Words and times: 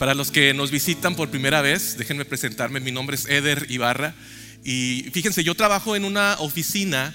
Para 0.00 0.14
los 0.14 0.30
que 0.30 0.54
nos 0.54 0.70
visitan 0.70 1.14
por 1.14 1.28
primera 1.28 1.60
vez, 1.60 1.98
déjenme 1.98 2.24
presentarme. 2.24 2.80
Mi 2.80 2.90
nombre 2.90 3.16
es 3.16 3.26
Eder 3.26 3.66
Ibarra. 3.68 4.14
Y 4.64 5.04
fíjense, 5.12 5.44
yo 5.44 5.54
trabajo 5.54 5.94
en 5.94 6.06
una 6.06 6.36
oficina 6.38 7.14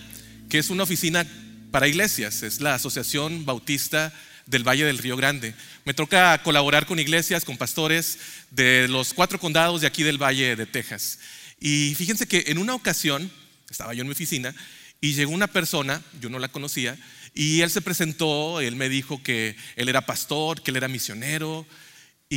que 0.50 0.60
es 0.60 0.70
una 0.70 0.84
oficina 0.84 1.26
para 1.72 1.88
iglesias. 1.88 2.44
Es 2.44 2.62
la 2.62 2.76
Asociación 2.76 3.44
Bautista 3.44 4.14
del 4.46 4.64
Valle 4.64 4.86
del 4.86 5.00
Río 5.00 5.18
Grande. 5.18 5.56
Me 5.84 5.96
toca 5.96 6.44
colaborar 6.44 6.86
con 6.86 7.00
iglesias, 7.00 7.44
con 7.44 7.58
pastores 7.58 8.20
de 8.52 8.88
los 8.88 9.16
cuatro 9.16 9.40
condados 9.40 9.82
de 9.82 9.88
aquí 9.88 10.04
del 10.04 10.22
Valle 10.22 10.56
de 10.56 10.68
Texas. 10.68 11.18
Y 11.60 11.96
fíjense 11.96 12.28
que 12.28 12.44
en 12.50 12.60
una 12.60 12.76
ocasión, 12.76 13.32
estaba 13.68 13.96
yo 13.96 14.02
en 14.02 14.10
mi 14.10 14.14
oficina, 14.14 14.54
y 15.02 15.14
llegó 15.14 15.32
una 15.32 15.48
persona, 15.48 16.04
yo 16.22 16.30
no 16.30 16.38
la 16.38 16.50
conocía, 16.50 16.96
y 17.34 17.62
él 17.62 17.72
se 17.72 17.82
presentó, 17.82 18.62
él 18.62 18.76
me 18.76 18.90
dijo 18.90 19.24
que 19.24 19.56
él 19.76 19.90
era 19.90 20.06
pastor, 20.06 20.62
que 20.62 20.70
él 20.70 20.78
era 20.78 20.88
misionero, 20.88 21.66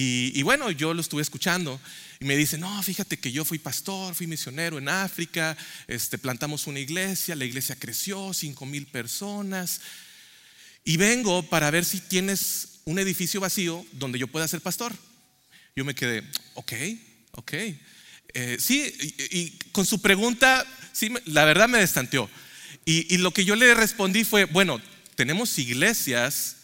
y, 0.00 0.42
bueno, 0.42 0.70
yo 0.70 0.94
lo 0.94 1.00
estuve 1.00 1.22
escuchando 1.22 1.80
y 2.20 2.24
me 2.24 2.36
dice, 2.36 2.56
no, 2.56 2.82
fíjate 2.84 3.18
que 3.18 3.32
yo 3.32 3.44
fui 3.44 3.58
pastor, 3.58 4.14
fui 4.14 4.28
misionero 4.28 4.78
en 4.78 4.88
África, 4.88 5.56
este, 5.88 6.18
plantamos 6.18 6.68
una 6.68 6.78
iglesia, 6.78 7.34
la 7.34 7.44
iglesia 7.44 7.74
creció, 7.74 8.32
cinco 8.32 8.64
mil 8.64 8.86
personas, 8.86 9.80
y 10.84 10.98
vengo 10.98 11.42
para 11.42 11.70
ver 11.72 11.84
si 11.84 12.00
tienes 12.00 12.80
un 12.84 13.00
edificio 13.00 13.40
vacío 13.40 13.84
donde 13.92 14.20
yo 14.20 14.28
pueda 14.28 14.46
ser 14.46 14.60
pastor. 14.60 14.94
Yo 15.74 15.84
me 15.84 15.96
quedé, 15.96 16.22
ok, 16.54 16.72
ok. 17.32 17.52
Eh, 18.34 18.56
sí, 18.60 18.94
y, 19.32 19.50
con 19.72 19.84
su 19.84 20.00
pregunta, 20.00 20.64
sí, 20.92 21.12
la 21.24 21.44
verdad 21.44 21.68
me 21.68 21.78
destanteó. 21.78 22.30
Y, 22.84 23.12
y 23.12 23.18
lo 23.18 23.32
que 23.32 23.44
yo 23.44 23.56
le 23.56 23.74
respondí 23.74 24.22
fue, 24.22 24.44
bueno, 24.44 24.80
tenemos 25.16 25.58
iglesias 25.58 26.57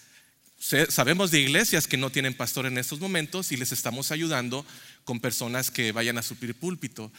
Sabemos 0.64 1.30
de 1.30 1.40
iglesias 1.40 1.86
que 1.86 1.98
no 1.98 2.08
tienen 2.08 2.32
pastor 2.32 2.64
en 2.64 2.78
estos 2.78 2.98
momentos 2.98 3.52
y 3.52 3.58
les 3.58 3.70
estamos 3.70 4.10
ayudando 4.10 4.64
con 5.04 5.20
personas 5.20 5.70
que 5.70 5.92
vayan 5.92 6.16
a 6.16 6.22
suplir 6.22 6.54
púlpito. 6.54 7.12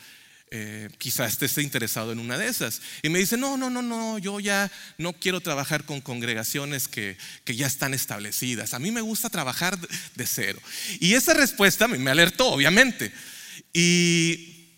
Eh, 0.49 0.89
quizás 0.97 1.39
esté 1.39 1.61
interesado 1.61 2.11
en 2.11 2.17
una 2.17 2.39
de 2.39 2.47
esas. 2.47 2.81
Y 3.03 3.09
me 3.09 3.19
dice, 3.19 3.37
no, 3.37 3.55
no, 3.55 3.69
no, 3.69 3.83
no, 3.83 4.17
yo 4.17 4.39
ya 4.39 4.71
no 4.97 5.13
quiero 5.13 5.41
trabajar 5.41 5.83
con 5.83 6.01
congregaciones 6.01 6.87
que, 6.87 7.17
que 7.43 7.55
ya 7.55 7.67
están 7.67 7.93
establecidas. 7.93 8.73
A 8.73 8.79
mí 8.79 8.89
me 8.89 9.01
gusta 9.01 9.29
trabajar 9.29 9.77
de, 9.77 10.25
cero. 10.25 10.59
Y 10.99 11.13
esa 11.13 11.35
respuesta 11.35 11.87
me, 11.87 12.09
alertó, 12.09 12.47
obviamente. 12.47 13.11
Y, 13.73 14.71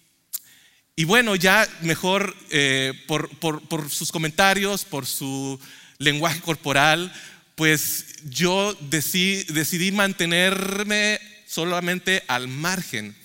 y 0.98 1.06
bueno, 1.06 1.38
ya 1.38 1.66
mejor 1.84 2.36
eh, 2.50 2.92
por, 3.08 3.30
por, 3.40 3.66
por 3.70 3.90
sus 3.90 4.12
comentarios, 4.12 4.84
por 4.84 5.06
su 5.06 5.58
lenguaje 6.00 6.42
corporal, 6.42 7.14
pues 7.58 8.18
yo 8.30 8.78
decidí, 8.82 9.92
mantenerme 9.92 11.20
solamente 11.48 12.24
al 12.28 12.48
margen. 12.48 13.16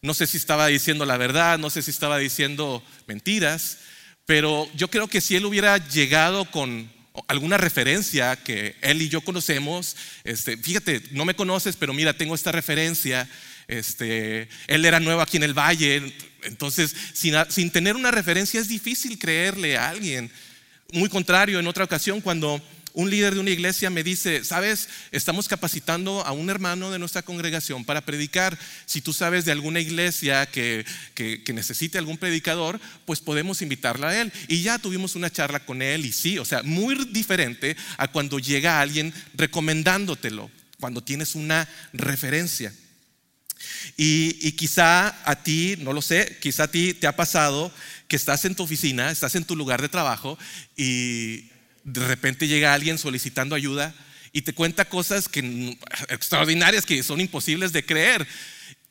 No 0.00 0.14
sé 0.14 0.26
si 0.26 0.38
estaba 0.38 0.68
diciendo 0.68 1.04
la 1.04 1.18
verdad, 1.18 1.58
no 1.58 1.68
sé 1.68 1.82
si 1.82 1.90
estaba 1.90 2.16
diciendo 2.16 2.82
mentiras, 3.06 3.76
pero 4.24 4.66
yo 4.74 4.88
creo 4.88 5.08
que 5.08 5.20
si 5.20 5.36
él 5.36 5.44
hubiera 5.44 5.76
llegado 5.76 6.50
con 6.50 6.90
alguna 7.28 7.58
referencia 7.58 8.34
que 8.34 8.76
él 8.80 9.02
y 9.02 9.10
yo 9.10 9.20
conocemos, 9.20 9.94
este, 10.24 10.56
fíjate, 10.56 11.02
no 11.10 11.26
me 11.26 11.34
conoces, 11.34 11.76
pero 11.76 11.92
mira, 11.92 12.14
tengo 12.14 12.34
esta 12.34 12.52
referencia, 12.52 13.28
este, 13.68 14.48
él 14.68 14.86
era 14.86 15.00
nuevo 15.00 15.20
aquí 15.20 15.36
en 15.36 15.42
el 15.42 15.52
valle, 15.52 16.14
entonces 16.44 16.96
sin, 17.12 17.34
sin 17.50 17.70
tener 17.70 17.94
una 17.94 18.10
referencia 18.10 18.58
es 18.58 18.68
difícil 18.68 19.18
creerle 19.18 19.76
a 19.76 19.90
alguien. 19.90 20.32
Muy 20.92 21.10
contrario, 21.10 21.60
en 21.60 21.66
otra 21.66 21.84
ocasión 21.84 22.22
cuando 22.22 22.62
un 23.00 23.10
líder 23.10 23.34
de 23.34 23.40
una 23.40 23.50
iglesia 23.50 23.88
me 23.88 24.04
dice, 24.04 24.44
sabes, 24.44 24.88
estamos 25.10 25.48
capacitando 25.48 26.24
a 26.26 26.32
un 26.32 26.50
hermano 26.50 26.90
de 26.90 26.98
nuestra 26.98 27.22
congregación 27.22 27.84
para 27.84 28.02
predicar. 28.02 28.58
Si 28.84 29.00
tú 29.00 29.14
sabes 29.14 29.46
de 29.46 29.52
alguna 29.52 29.80
iglesia 29.80 30.46
que, 30.46 30.84
necesite 31.52 31.98
algún 31.98 32.18
predicador, 32.18 32.78
pues 33.06 33.20
podemos 33.20 33.62
invitarla 33.62 34.10
a 34.10 34.20
él. 34.20 34.32
Y 34.48 34.62
ya 34.62 34.78
tuvimos 34.78 35.16
una 35.16 35.30
charla 35.30 35.64
con 35.64 35.80
él 35.80 36.04
y 36.04 36.12
sí, 36.12 36.38
o 36.38 36.44
sea, 36.44 36.62
muy 36.62 36.94
diferente 37.06 37.76
a 37.96 38.08
cuando 38.08 38.38
llega 38.38 38.80
alguien 38.80 39.14
recomendándotelo, 39.34 40.50
cuando 40.78 41.02
tienes 41.02 41.34
una 41.34 41.68
referencia. 41.92 42.72
Y, 43.96 44.36
y, 44.46 44.52
quizá 44.52 45.08
a 45.28 45.42
ti, 45.42 45.76
no 45.78 45.92
lo 45.92 46.00
sé, 46.00 46.38
quizá 46.40 46.64
a 46.64 46.70
ti 46.70 46.94
te 46.94 47.06
ha 47.06 47.14
pasado 47.16 47.72
que 48.08 48.16
estás 48.16 48.44
en 48.46 48.54
tu 48.54 48.62
oficina, 48.62 49.10
estás 49.10 49.34
en 49.34 49.44
tu 49.44 49.54
lugar 49.54 49.82
de 49.82 49.90
trabajo 49.90 50.38
y, 50.76 51.50
de 51.84 52.06
repente 52.06 52.48
llega 52.48 52.74
alguien 52.74 52.98
solicitando 52.98 53.54
ayuda 53.54 53.94
y 54.32 54.42
te 54.42 54.52
cuenta 54.52 54.88
cosas 54.88 55.28
extraordinarias 56.08 56.86
que 56.86 57.02
son 57.02 57.20
imposibles 57.20 57.72
de 57.72 57.84
creer. 57.84 58.26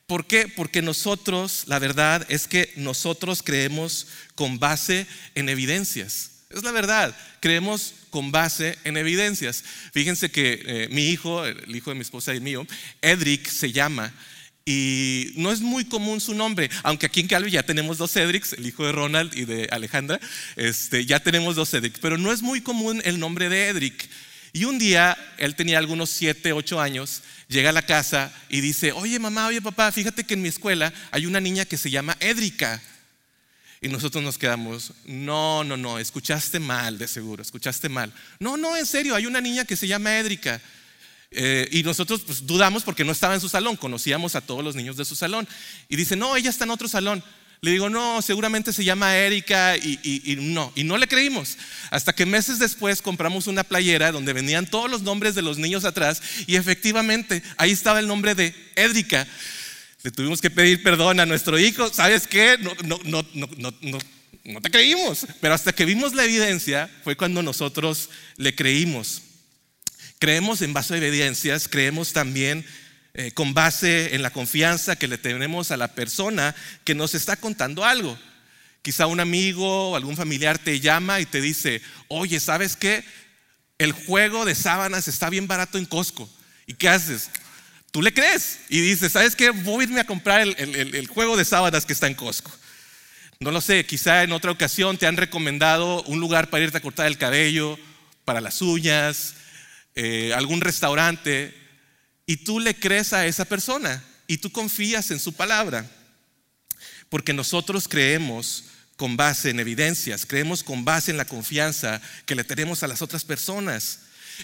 ¿Por 0.06 0.26
qué? 0.26 0.48
Porque 0.48 0.82
nosotros, 0.82 1.64
la 1.66 1.78
verdad 1.78 2.26
es 2.28 2.48
que 2.48 2.72
nosotros 2.76 3.42
creemos 3.42 4.08
con 4.34 4.58
base 4.58 5.06
en 5.34 5.48
evidencias. 5.48 6.32
Es 6.50 6.64
la 6.64 6.72
verdad, 6.72 7.16
creemos 7.38 7.94
con 8.10 8.32
base 8.32 8.76
en 8.82 8.96
evidencias. 8.96 9.62
Fíjense 9.92 10.30
que 10.30 10.62
eh, 10.66 10.88
mi 10.90 11.06
hijo, 11.10 11.46
el 11.46 11.74
hijo 11.74 11.90
de 11.90 11.94
mi 11.94 12.02
esposa 12.02 12.34
y 12.34 12.40
mío, 12.40 12.66
Edric 13.00 13.46
se 13.48 13.70
llama, 13.70 14.12
y 14.64 15.32
no 15.36 15.50
es 15.52 15.60
muy 15.60 15.84
común 15.84 16.20
su 16.20 16.34
nombre, 16.34 16.70
aunque 16.82 17.06
aquí 17.06 17.20
en 17.20 17.28
Calvi 17.28 17.50
ya 17.50 17.62
tenemos 17.62 17.98
dos 17.98 18.12
Cedrics, 18.12 18.52
el 18.52 18.66
hijo 18.66 18.84
de 18.84 18.92
Ronald 18.92 19.36
y 19.36 19.44
de 19.44 19.68
Alejandra, 19.70 20.20
este, 20.56 21.06
ya 21.06 21.20
tenemos 21.20 21.56
dos 21.56 21.70
Cedrics, 21.70 21.98
pero 22.00 22.18
no 22.18 22.32
es 22.32 22.42
muy 22.42 22.60
común 22.60 23.00
el 23.04 23.18
nombre 23.18 23.48
de 23.48 23.68
Edric. 23.68 24.08
Y 24.52 24.64
un 24.64 24.78
día, 24.78 25.16
él 25.38 25.54
tenía 25.54 25.78
algunos 25.78 26.10
7, 26.10 26.52
8 26.52 26.80
años, 26.80 27.22
llega 27.48 27.70
a 27.70 27.72
la 27.72 27.82
casa 27.82 28.32
y 28.48 28.60
dice, 28.60 28.92
oye 28.92 29.18
mamá, 29.18 29.46
oye 29.46 29.62
papá, 29.62 29.92
fíjate 29.92 30.24
que 30.24 30.34
en 30.34 30.42
mi 30.42 30.48
escuela 30.48 30.92
hay 31.12 31.26
una 31.26 31.40
niña 31.40 31.64
que 31.64 31.76
se 31.76 31.90
llama 31.90 32.16
Edrica. 32.20 32.82
Y 33.82 33.88
nosotros 33.88 34.22
nos 34.22 34.36
quedamos, 34.36 34.92
no, 35.06 35.64
no, 35.64 35.76
no, 35.76 35.98
escuchaste 35.98 36.60
mal, 36.60 36.98
de 36.98 37.08
seguro, 37.08 37.42
escuchaste 37.42 37.88
mal. 37.88 38.12
No, 38.38 38.58
no, 38.58 38.76
en 38.76 38.84
serio, 38.84 39.14
hay 39.14 39.24
una 39.24 39.40
niña 39.40 39.64
que 39.64 39.76
se 39.76 39.86
llama 39.86 40.18
Edrica. 40.18 40.60
Eh, 41.32 41.68
y 41.70 41.82
nosotros 41.84 42.22
pues, 42.26 42.46
dudamos 42.46 42.82
porque 42.82 43.04
no 43.04 43.12
estaba 43.12 43.34
en 43.34 43.40
su 43.40 43.48
salón, 43.48 43.76
conocíamos 43.76 44.34
a 44.34 44.40
todos 44.40 44.64
los 44.64 44.74
niños 44.74 44.96
de 44.96 45.04
su 45.04 45.14
salón. 45.14 45.46
Y 45.88 45.96
dice, 45.96 46.16
no, 46.16 46.36
ella 46.36 46.50
está 46.50 46.64
en 46.64 46.70
otro 46.70 46.88
salón. 46.88 47.22
Le 47.62 47.72
digo, 47.72 47.90
no, 47.90 48.22
seguramente 48.22 48.72
se 48.72 48.84
llama 48.84 49.16
Erika 49.16 49.76
y, 49.76 50.36
no, 50.40 50.72
y 50.74 50.82
no 50.82 50.96
le 50.96 51.06
creímos. 51.06 51.58
Hasta 51.90 52.14
que 52.14 52.24
meses 52.24 52.58
después 52.58 53.02
compramos 53.02 53.46
una 53.48 53.64
playera 53.64 54.12
donde 54.12 54.32
venían 54.32 54.66
todos 54.66 54.90
los 54.90 55.02
nombres 55.02 55.34
de 55.34 55.42
los 55.42 55.58
niños 55.58 55.84
atrás 55.84 56.22
y 56.46 56.56
efectivamente 56.56 57.42
ahí 57.58 57.70
estaba 57.70 58.00
el 58.00 58.06
nombre 58.06 58.34
de 58.34 58.54
Erika. 58.76 59.26
Le 60.02 60.10
tuvimos 60.10 60.40
que 60.40 60.48
pedir 60.48 60.82
perdón 60.82 61.20
a 61.20 61.26
nuestro 61.26 61.58
hijo, 61.58 61.92
¿sabes 61.92 62.26
qué? 62.26 62.56
No, 62.58 62.72
no, 62.82 62.98
no, 63.04 63.26
no, 63.34 63.74
no, 63.82 63.98
no 64.44 64.60
te 64.62 64.70
creímos. 64.70 65.26
Pero 65.42 65.52
hasta 65.52 65.74
que 65.74 65.84
vimos 65.84 66.14
la 66.14 66.24
evidencia 66.24 66.90
fue 67.04 67.14
cuando 67.14 67.42
nosotros 67.42 68.08
le 68.38 68.54
creímos. 68.54 69.20
Creemos 70.20 70.60
en 70.60 70.74
base 70.74 70.92
a 70.92 70.96
evidencias, 70.98 71.66
creemos 71.66 72.12
también 72.12 72.66
eh, 73.14 73.32
con 73.32 73.54
base 73.54 74.14
en 74.14 74.20
la 74.20 74.30
confianza 74.30 74.96
que 74.96 75.08
le 75.08 75.16
tenemos 75.16 75.70
a 75.70 75.78
la 75.78 75.94
persona 75.94 76.54
que 76.84 76.94
nos 76.94 77.14
está 77.14 77.36
contando 77.36 77.86
algo. 77.86 78.18
Quizá 78.82 79.06
un 79.06 79.18
amigo 79.18 79.92
o 79.92 79.96
algún 79.96 80.18
familiar 80.18 80.58
te 80.58 80.78
llama 80.78 81.20
y 81.20 81.24
te 81.24 81.40
dice, 81.40 81.80
oye, 82.08 82.38
¿sabes 82.38 82.76
qué? 82.76 83.02
El 83.78 83.92
juego 83.92 84.44
de 84.44 84.54
sábanas 84.54 85.08
está 85.08 85.30
bien 85.30 85.48
barato 85.48 85.78
en 85.78 85.86
Costco. 85.86 86.28
¿Y 86.66 86.74
qué 86.74 86.90
haces? 86.90 87.30
Tú 87.90 88.02
le 88.02 88.12
crees 88.12 88.58
y 88.68 88.82
dices, 88.82 89.12
¿sabes 89.12 89.34
qué? 89.34 89.48
Voy 89.48 89.80
a 89.80 89.88
irme 89.88 90.00
a 90.00 90.06
comprar 90.06 90.42
el, 90.42 90.54
el 90.94 91.06
juego 91.06 91.38
de 91.38 91.46
sábanas 91.46 91.86
que 91.86 91.94
está 91.94 92.08
en 92.08 92.14
Costco. 92.14 92.52
No 93.40 93.52
lo 93.52 93.62
sé, 93.62 93.86
quizá 93.86 94.22
en 94.22 94.32
otra 94.32 94.50
ocasión 94.50 94.98
te 94.98 95.06
han 95.06 95.16
recomendado 95.16 96.02
un 96.02 96.20
lugar 96.20 96.50
para 96.50 96.62
irte 96.62 96.76
a 96.76 96.82
cortar 96.82 97.06
el 97.06 97.16
cabello, 97.16 97.78
para 98.26 98.42
las 98.42 98.60
uñas, 98.60 99.36
eh, 100.02 100.32
algún 100.32 100.62
restaurante 100.62 101.54
y 102.24 102.38
tú 102.38 102.58
le 102.58 102.74
crees 102.74 103.12
a 103.12 103.26
esa 103.26 103.44
persona 103.44 104.02
y 104.26 104.38
tú 104.38 104.50
confías 104.50 105.10
en 105.10 105.20
su 105.20 105.34
palabra. 105.34 105.84
Porque 107.10 107.34
nosotros 107.34 107.86
creemos 107.86 108.64
con 108.96 109.18
base 109.18 109.50
en 109.50 109.60
evidencias, 109.60 110.24
creemos 110.24 110.62
con 110.64 110.86
base 110.86 111.10
en 111.10 111.18
la 111.18 111.26
confianza 111.26 112.00
que 112.24 112.34
le 112.34 112.44
tenemos 112.44 112.82
a 112.82 112.88
las 112.88 113.02
otras 113.02 113.26
personas. 113.26 113.98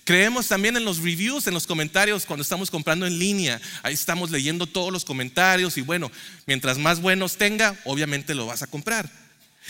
Creemos 0.04 0.46
también 0.46 0.76
en 0.76 0.84
los 0.84 0.98
reviews, 0.98 1.46
en 1.46 1.54
los 1.54 1.66
comentarios 1.66 2.26
cuando 2.26 2.42
estamos 2.42 2.70
comprando 2.70 3.06
en 3.06 3.18
línea. 3.18 3.58
Ahí 3.82 3.94
estamos 3.94 4.30
leyendo 4.30 4.66
todos 4.66 4.92
los 4.92 5.06
comentarios 5.06 5.78
y 5.78 5.80
bueno, 5.80 6.12
mientras 6.44 6.76
más 6.76 7.00
buenos 7.00 7.38
tenga, 7.38 7.80
obviamente 7.86 8.34
lo 8.34 8.44
vas 8.44 8.60
a 8.60 8.66
comprar. 8.66 9.10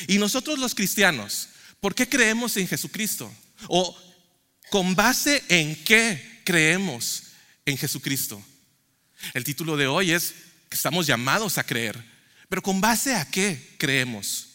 Y 0.08 0.18
nosotros 0.18 0.58
los 0.58 0.74
cristianos, 0.74 1.50
¿por 1.78 1.94
qué 1.94 2.08
creemos 2.08 2.56
en 2.56 2.66
Jesucristo? 2.66 3.32
O 3.68 3.96
¿Con 4.70 4.94
base 4.94 5.44
en 5.48 5.76
qué 5.84 6.40
creemos 6.44 7.22
en 7.64 7.78
Jesucristo? 7.78 8.42
El 9.32 9.44
título 9.44 9.76
de 9.76 9.86
hoy 9.86 10.10
es 10.10 10.34
que 10.68 10.76
estamos 10.76 11.06
llamados 11.06 11.58
a 11.58 11.64
creer, 11.64 12.02
pero 12.48 12.62
¿con 12.62 12.80
base 12.80 13.14
a 13.14 13.28
qué 13.30 13.74
creemos? 13.78 14.48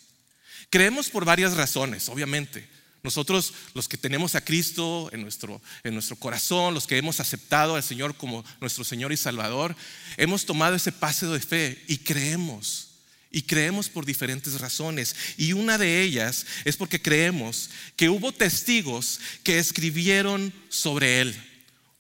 Creemos 0.70 1.10
por 1.10 1.26
varias 1.26 1.54
razones, 1.56 2.10
obviamente. 2.10 2.70
Nosotros, 3.04 3.54
los 3.74 3.88
que 3.88 3.98
tenemos 3.98 4.36
a 4.36 4.44
Cristo 4.44 5.10
en 5.12 5.22
nuestro, 5.22 5.62
en 5.84 5.94
nuestro 5.94 6.16
corazón, 6.18 6.74
los 6.74 6.86
que 6.86 6.98
hemos 6.98 7.20
aceptado 7.20 7.76
al 7.76 7.84
Señor 7.84 8.16
como 8.16 8.46
nuestro 8.60 8.84
Señor 8.84 9.12
y 9.12 9.18
Salvador, 9.18 9.76
hemos 10.18 10.46
tomado 10.46 10.76
ese 10.76 10.92
paso 10.92 11.34
de 11.34 11.40
fe 11.40 11.84
y 11.88 11.98
creemos. 12.00 12.91
Y 13.32 13.44
creemos 13.44 13.90
por 13.90 14.06
diferentes 14.06 14.60
razones. 14.60 15.16
Y 15.38 15.54
una 15.54 15.78
de 15.78 16.02
ellas 16.02 16.46
es 16.66 16.76
porque 16.76 17.02
creemos 17.02 17.70
que 17.96 18.10
hubo 18.10 18.34
testigos 18.34 19.20
que 19.44 19.60
escribieron 19.60 20.54
sobre 20.70 21.22
Él. 21.22 21.36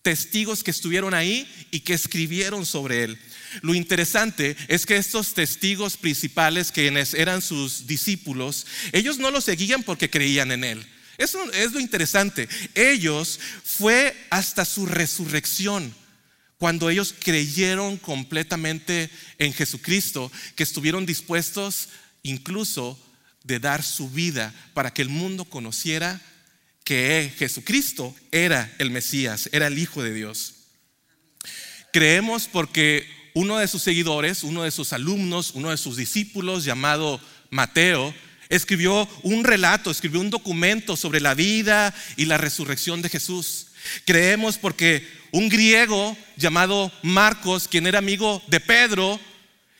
Testigos 0.01 0.63
que 0.63 0.71
estuvieron 0.71 1.13
ahí 1.13 1.47
y 1.71 1.81
que 1.81 1.93
escribieron 1.93 2.65
sobre 2.65 3.03
Él. 3.03 3.19
Lo 3.61 3.75
interesante 3.75 4.55
es 4.67 4.85
que 4.85 4.97
estos 4.97 5.33
testigos 5.33 5.97
principales, 5.97 6.71
quienes 6.71 7.13
eran 7.13 7.41
sus 7.41 7.87
discípulos, 7.87 8.65
ellos 8.91 9.19
no 9.19 9.31
lo 9.31 9.41
seguían 9.41 9.83
porque 9.83 10.09
creían 10.09 10.51
en 10.51 10.63
Él. 10.63 10.85
Eso 11.17 11.39
es 11.51 11.71
lo 11.71 11.79
interesante. 11.79 12.49
Ellos 12.73 13.39
fue 13.63 14.15
hasta 14.31 14.65
su 14.65 14.87
resurrección, 14.87 15.93
cuando 16.61 16.91
ellos 16.91 17.15
creyeron 17.17 17.97
completamente 17.97 19.09
en 19.39 19.51
Jesucristo, 19.51 20.31
que 20.55 20.61
estuvieron 20.61 21.07
dispuestos 21.07 21.89
incluso 22.21 22.99
de 23.43 23.57
dar 23.57 23.81
su 23.81 24.11
vida 24.11 24.53
para 24.75 24.93
que 24.93 25.01
el 25.01 25.09
mundo 25.09 25.45
conociera 25.45 26.21
que 26.83 27.33
Jesucristo 27.35 28.13
era 28.31 28.71
el 28.77 28.91
Mesías, 28.91 29.49
era 29.53 29.65
el 29.65 29.79
Hijo 29.79 30.03
de 30.03 30.13
Dios. 30.13 30.53
Creemos 31.91 32.47
porque 32.47 33.07
uno 33.33 33.57
de 33.57 33.67
sus 33.67 33.81
seguidores, 33.81 34.43
uno 34.43 34.61
de 34.61 34.69
sus 34.69 34.93
alumnos, 34.93 35.53
uno 35.55 35.71
de 35.71 35.77
sus 35.77 35.97
discípulos 35.97 36.63
llamado 36.63 37.19
Mateo, 37.49 38.13
escribió 38.49 39.09
un 39.23 39.43
relato, 39.43 39.89
escribió 39.89 40.19
un 40.19 40.29
documento 40.29 40.95
sobre 40.95 41.21
la 41.21 41.33
vida 41.33 41.91
y 42.17 42.25
la 42.25 42.37
resurrección 42.37 43.01
de 43.01 43.09
Jesús. 43.09 43.69
Creemos 44.05 44.59
porque 44.59 45.20
un 45.31 45.49
griego 45.49 46.17
llamado 46.37 46.91
Marcos, 47.01 47.67
quien 47.67 47.87
era 47.87 47.99
amigo 47.99 48.41
de 48.47 48.59
Pedro, 48.59 49.19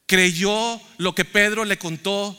creyó 0.05 0.81
lo 0.97 1.15
que 1.15 1.25
Pedro 1.25 1.65
le 1.65 1.77
contó 1.77 2.37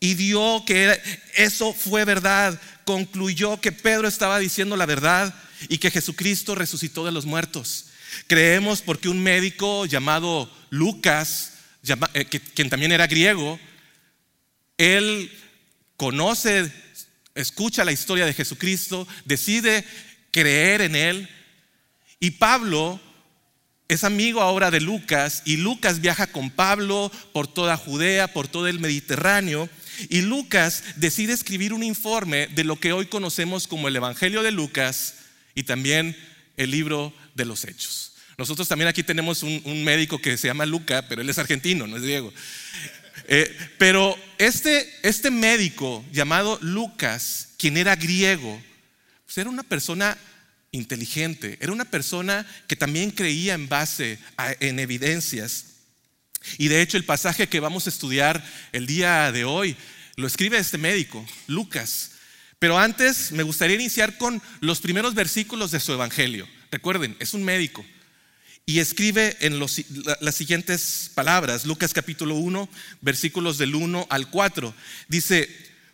y 0.00 0.14
dio 0.14 0.64
que 0.66 0.98
eso 1.34 1.72
fue 1.72 2.04
verdad. 2.04 2.60
Concluyó 2.84 3.60
que 3.60 3.72
Pedro 3.72 4.08
estaba 4.08 4.38
diciendo 4.38 4.76
la 4.76 4.86
verdad 4.86 5.34
y 5.68 5.78
que 5.78 5.90
Jesucristo 5.90 6.54
resucitó 6.54 7.04
de 7.04 7.12
los 7.12 7.26
muertos. 7.26 7.86
Creemos 8.26 8.80
porque 8.80 9.08
un 9.08 9.22
médico 9.22 9.86
llamado 9.86 10.50
Lucas, 10.70 11.52
eh, 12.14 12.24
quien 12.24 12.70
también 12.70 12.92
era 12.92 13.06
griego, 13.06 13.60
él 14.78 15.30
conoce, 15.96 16.72
escucha 17.34 17.84
la 17.84 17.92
historia 17.92 18.24
de 18.24 18.32
Jesucristo, 18.32 19.06
decide 19.26 19.84
creer 20.30 20.80
en 20.80 20.96
él. 20.96 21.28
Y 22.20 22.32
Pablo 22.32 23.00
es 23.88 24.04
amigo 24.04 24.42
ahora 24.42 24.70
de 24.70 24.80
Lucas 24.80 25.42
y 25.46 25.56
Lucas 25.56 26.02
viaja 26.02 26.26
con 26.26 26.50
Pablo 26.50 27.10
por 27.32 27.48
toda 27.48 27.78
Judea, 27.78 28.32
por 28.32 28.46
todo 28.46 28.68
el 28.68 28.78
Mediterráneo. 28.78 29.70
Y 30.10 30.20
Lucas 30.20 30.84
decide 30.96 31.32
escribir 31.32 31.72
un 31.72 31.82
informe 31.82 32.46
de 32.48 32.64
lo 32.64 32.76
que 32.78 32.92
hoy 32.92 33.06
conocemos 33.06 33.66
como 33.66 33.88
el 33.88 33.96
Evangelio 33.96 34.42
de 34.42 34.52
Lucas 34.52 35.14
y 35.54 35.62
también 35.62 36.14
el 36.58 36.70
libro 36.70 37.12
de 37.34 37.46
los 37.46 37.64
Hechos. 37.64 38.12
Nosotros 38.36 38.68
también 38.68 38.88
aquí 38.88 39.02
tenemos 39.02 39.42
un, 39.42 39.84
médico 39.84 40.20
que 40.20 40.36
se 40.36 40.46
llama 40.46 40.66
Luca, 40.66 41.06
pero 41.08 41.22
él 41.22 41.28
es 41.28 41.38
argentino, 41.38 41.86
no 41.86 41.96
es 41.96 42.02
griego. 42.02 42.32
Eh, 43.28 43.54
pero 43.78 44.16
este, 44.38 44.90
este 45.02 45.30
médico 45.30 46.04
llamado 46.12 46.58
Lucas, 46.60 47.48
quien 47.58 47.76
era 47.76 47.96
griego, 47.96 48.62
pues 49.24 49.38
era 49.38 49.50
una 49.50 49.62
persona 49.62 50.16
inteligente, 50.72 51.58
era 51.60 51.72
una 51.72 51.84
persona 51.84 52.46
que 52.68 52.76
también 52.76 53.10
creía 53.10 53.54
en 53.54 53.68
base 53.68 54.18
en 54.60 54.78
evidencias. 54.78 55.66
Y 56.58 56.68
de 56.68 56.80
hecho 56.80 56.96
el 56.96 57.04
pasaje 57.04 57.48
que 57.48 57.60
vamos 57.60 57.86
a 57.86 57.90
estudiar 57.90 58.44
el 58.72 58.86
día 58.86 59.30
de 59.32 59.44
hoy 59.44 59.76
lo 60.16 60.26
escribe 60.26 60.58
este 60.58 60.78
médico, 60.78 61.26
Lucas. 61.46 62.12
Pero 62.58 62.78
antes 62.78 63.32
me 63.32 63.42
gustaría 63.42 63.76
iniciar 63.76 64.18
con 64.18 64.40
los 64.60 64.80
primeros 64.80 65.14
versículos 65.14 65.70
de 65.70 65.80
su 65.80 65.92
evangelio. 65.92 66.46
Recuerden, 66.70 67.16
es 67.18 67.34
un 67.34 67.42
médico, 67.42 67.84
y 68.66 68.78
escribe 68.78 69.36
en 69.40 69.58
las 69.58 70.34
siguientes 70.36 71.10
palabras, 71.14 71.64
Lucas 71.64 71.92
capítulo 71.92 72.36
1, 72.36 72.68
versículos 73.00 73.58
del 73.58 73.74
1 73.74 74.06
al 74.10 74.30
4. 74.30 74.72
Dice, 75.08 75.48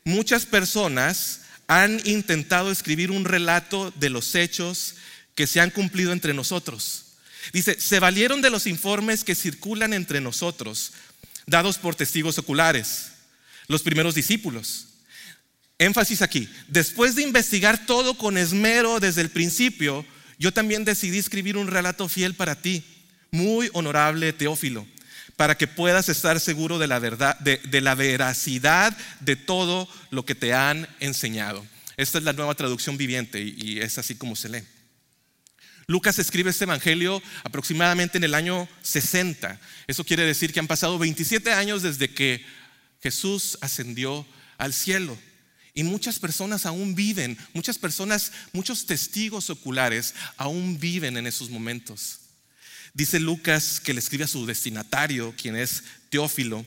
muchas 0.04 0.44
personas 0.44 1.45
han 1.68 2.00
intentado 2.04 2.70
escribir 2.70 3.10
un 3.10 3.24
relato 3.24 3.92
de 3.96 4.10
los 4.10 4.34
hechos 4.34 4.94
que 5.34 5.46
se 5.46 5.60
han 5.60 5.70
cumplido 5.70 6.12
entre 6.12 6.34
nosotros. 6.34 7.04
Dice, 7.52 7.80
se 7.80 8.00
valieron 8.00 8.42
de 8.42 8.50
los 8.50 8.66
informes 8.66 9.24
que 9.24 9.34
circulan 9.34 9.92
entre 9.92 10.20
nosotros, 10.20 10.92
dados 11.46 11.78
por 11.78 11.94
testigos 11.94 12.38
oculares, 12.38 13.12
los 13.68 13.82
primeros 13.82 14.14
discípulos. 14.14 14.88
Énfasis 15.78 16.22
aquí, 16.22 16.48
después 16.68 17.14
de 17.14 17.22
investigar 17.22 17.86
todo 17.86 18.16
con 18.16 18.38
esmero 18.38 18.98
desde 18.98 19.20
el 19.20 19.30
principio, 19.30 20.06
yo 20.38 20.52
también 20.52 20.84
decidí 20.84 21.18
escribir 21.18 21.56
un 21.56 21.66
relato 21.66 22.08
fiel 22.08 22.34
para 22.34 22.60
ti, 22.60 22.84
muy 23.30 23.70
honorable 23.74 24.32
Teófilo, 24.32 24.86
para 25.36 25.56
que 25.56 25.66
puedas 25.66 26.08
estar 26.08 26.40
seguro 26.40 26.78
de 26.78 26.86
la 26.86 26.98
verdad, 26.98 27.38
de, 27.40 27.80
la 27.80 27.94
veracidad 27.94 28.96
de 29.20 29.36
todo 29.36 29.88
lo 30.10 30.24
que 30.24 30.34
te 30.34 30.54
han 30.54 30.88
enseñado. 30.98 31.64
Esta 31.96 32.18
es 32.18 32.24
la 32.24 32.32
nueva 32.32 32.54
traducción 32.54 32.96
viviente 32.96 33.40
y, 33.40 33.54
y 33.58 33.80
es 33.80 33.98
así 33.98 34.16
como 34.16 34.34
se 34.34 34.48
lee. 34.48 34.62
Lucas 35.86 36.18
escribe 36.18 36.50
este 36.50 36.64
evangelio 36.64 37.22
aproximadamente 37.44 38.18
en 38.18 38.24
el 38.24 38.34
año 38.34 38.68
60. 38.82 39.60
Eso 39.86 40.04
quiere 40.04 40.24
decir 40.24 40.52
que 40.52 40.58
han 40.58 40.66
pasado 40.66 40.98
27 40.98 41.52
años 41.52 41.82
desde 41.82 42.12
que 42.12 42.44
Jesús 43.00 43.56
ascendió 43.60 44.26
al 44.58 44.72
cielo. 44.72 45.16
Y 45.74 45.84
muchas 45.84 46.18
personas 46.18 46.64
aún 46.64 46.94
viven, 46.94 47.36
muchas 47.52 47.78
personas, 47.78 48.32
muchos 48.52 48.86
testigos 48.86 49.50
oculares 49.50 50.14
aún 50.38 50.80
viven 50.80 51.18
en 51.18 51.26
esos 51.26 51.50
momentos. 51.50 52.20
Dice 52.96 53.20
Lucas 53.20 53.78
que 53.78 53.92
le 53.92 54.00
escribe 54.00 54.24
a 54.24 54.26
su 54.26 54.46
destinatario, 54.46 55.34
quien 55.36 55.54
es 55.54 55.84
Teófilo. 56.08 56.64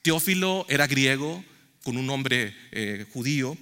Teófilo 0.00 0.64
era 0.70 0.86
griego, 0.86 1.44
con 1.82 1.98
un 1.98 2.06
nombre 2.06 2.56
eh, 2.72 3.04
judío, 3.12 3.54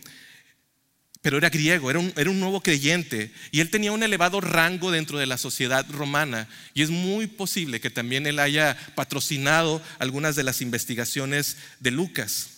pero 1.21 1.37
era 1.37 1.51
griego, 1.51 1.91
era 1.91 1.99
un, 1.99 2.13
era 2.17 2.31
un, 2.31 2.39
nuevo 2.39 2.61
creyente 2.61 3.33
y 3.51 3.59
él 3.59 3.71
tenía 3.71 3.91
un 3.91 4.05
elevado 4.05 4.41
rango 4.41 4.93
dentro 4.93 5.19
de 5.19 5.27
la 5.27 5.37
sociedad 5.37 5.85
romana 5.91 6.49
y 6.75 6.83
es 6.83 6.91
muy 6.91 7.27
posible 7.27 7.81
que 7.81 7.91
también 7.91 8.29
él 8.29 8.39
haya 8.39 8.79
patrocinado 8.95 9.83
algunas 9.99 10.37
de 10.37 10.45
las 10.45 10.61
investigaciones 10.61 11.57
de 11.81 11.91
Lucas. 11.91 12.51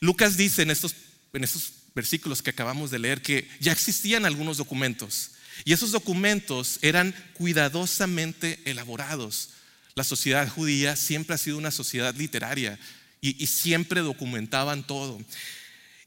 Lucas 0.00 0.36
dice 0.36 0.62
en 0.62 0.72
estos 0.72 0.96
en 1.32 1.44
esos 1.44 1.74
versículos 1.94 2.42
que 2.42 2.50
acabamos 2.50 2.90
de 2.90 2.98
leer 2.98 3.22
que 3.22 3.48
ya 3.60 3.70
existían 3.70 4.26
algunos 4.26 4.56
documentos 4.56 5.30
y 5.64 5.72
esos 5.72 5.92
documentos 5.92 6.78
eran 6.82 7.14
cuidadosamente 7.34 8.60
elaborados. 8.64 9.50
La 9.94 10.04
sociedad 10.04 10.48
judía 10.48 10.96
siempre 10.96 11.34
ha 11.34 11.38
sido 11.38 11.58
una 11.58 11.70
sociedad 11.70 12.14
literaria 12.14 12.78
y, 13.20 13.46
siempre 13.46 14.00
documentaban 14.00 14.86
todo. 14.86 15.20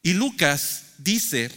Y 0.03 0.13
Lucas 0.13 0.93
dice 0.99 1.49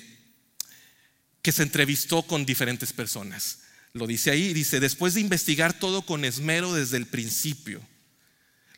que 1.42 1.52
se 1.52 1.62
entrevistó 1.62 2.22
con 2.22 2.46
diferentes 2.46 2.92
personas. 2.92 3.58
Lo 3.92 4.06
dice 4.06 4.30
ahí, 4.30 4.54
dice, 4.54 4.80
después 4.80 5.14
de 5.14 5.20
investigar 5.20 5.78
todo 5.78 6.02
con 6.02 6.24
esmero 6.24 6.72
desde 6.72 6.96
el 6.96 7.06
principio, 7.06 7.82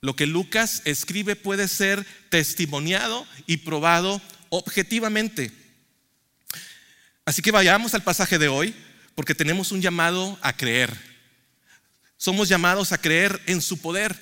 lo 0.00 0.16
que 0.16 0.26
Lucas 0.26 0.82
escribe 0.84 1.36
puede 1.36 1.68
ser 1.68 2.04
testimoniado 2.30 3.26
y 3.46 3.58
probado 3.58 4.20
objetivamente. 4.48 5.52
Así 7.24 7.42
que 7.42 7.52
vayamos 7.52 7.94
al 7.94 8.02
pasaje 8.02 8.38
de 8.38 8.48
hoy, 8.48 8.74
porque 9.14 9.34
tenemos 9.34 9.72
un 9.72 9.80
llamado 9.80 10.38
a 10.42 10.56
creer. 10.56 10.96
Somos 12.16 12.48
llamados 12.48 12.92
a 12.92 12.98
creer 12.98 13.40
en 13.46 13.60
su 13.60 13.78
poder. 13.78 14.16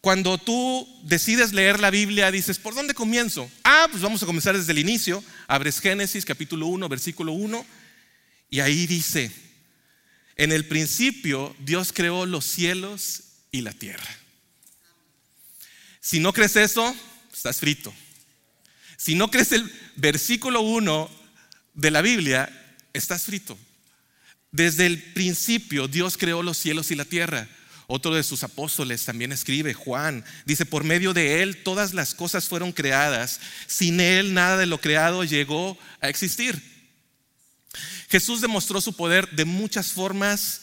Cuando 0.00 0.38
tú 0.38 0.86
decides 1.02 1.52
leer 1.52 1.80
la 1.80 1.90
Biblia, 1.90 2.30
dices, 2.30 2.58
¿por 2.58 2.74
dónde 2.74 2.94
comienzo? 2.94 3.50
Ah, 3.64 3.88
pues 3.90 4.02
vamos 4.02 4.22
a 4.22 4.26
comenzar 4.26 4.56
desde 4.56 4.72
el 4.72 4.78
inicio. 4.78 5.22
Abres 5.48 5.80
Génesis 5.80 6.24
capítulo 6.24 6.66
1, 6.68 6.88
versículo 6.88 7.32
1, 7.32 7.66
y 8.48 8.60
ahí 8.60 8.86
dice, 8.86 9.32
en 10.36 10.52
el 10.52 10.66
principio 10.66 11.56
Dios 11.58 11.92
creó 11.92 12.26
los 12.26 12.44
cielos 12.44 13.22
y 13.50 13.62
la 13.62 13.72
tierra. 13.72 14.08
Si 16.00 16.20
no 16.20 16.32
crees 16.32 16.54
eso, 16.54 16.94
estás 17.32 17.58
frito. 17.58 17.92
Si 18.96 19.16
no 19.16 19.30
crees 19.30 19.50
el 19.50 19.68
versículo 19.96 20.60
1 20.60 21.10
de 21.74 21.90
la 21.90 22.00
Biblia, 22.00 22.76
estás 22.92 23.24
frito. 23.24 23.58
Desde 24.56 24.86
el 24.86 25.02
principio 25.12 25.86
Dios 25.86 26.16
creó 26.16 26.42
los 26.42 26.56
cielos 26.56 26.90
y 26.90 26.94
la 26.94 27.04
tierra. 27.04 27.46
Otro 27.88 28.14
de 28.14 28.22
sus 28.22 28.42
apóstoles 28.42 29.04
también 29.04 29.30
escribe, 29.30 29.74
Juan, 29.74 30.24
dice, 30.46 30.64
por 30.64 30.82
medio 30.82 31.12
de 31.12 31.42
él 31.42 31.62
todas 31.62 31.92
las 31.92 32.14
cosas 32.14 32.48
fueron 32.48 32.72
creadas, 32.72 33.38
sin 33.66 34.00
él 34.00 34.32
nada 34.32 34.56
de 34.56 34.64
lo 34.64 34.80
creado 34.80 35.24
llegó 35.24 35.78
a 36.00 36.08
existir. 36.08 36.58
Jesús 38.08 38.40
demostró 38.40 38.80
su 38.80 38.94
poder 38.94 39.28
de 39.32 39.44
muchas 39.44 39.92
formas 39.92 40.62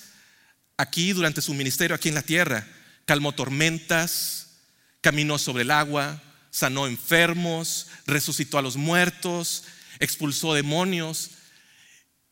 aquí 0.75 1.13
durante 1.13 1.43
su 1.43 1.53
ministerio, 1.53 1.95
aquí 1.95 2.09
en 2.09 2.15
la 2.15 2.23
tierra. 2.23 2.67
Calmó 3.05 3.33
tormentas, 3.33 4.57
caminó 5.01 5.37
sobre 5.37 5.61
el 5.61 5.71
agua, 5.71 6.19
sanó 6.49 6.87
enfermos, 6.87 7.89
resucitó 8.07 8.57
a 8.57 8.63
los 8.63 8.75
muertos, 8.75 9.65
expulsó 9.99 10.55
demonios. 10.55 11.29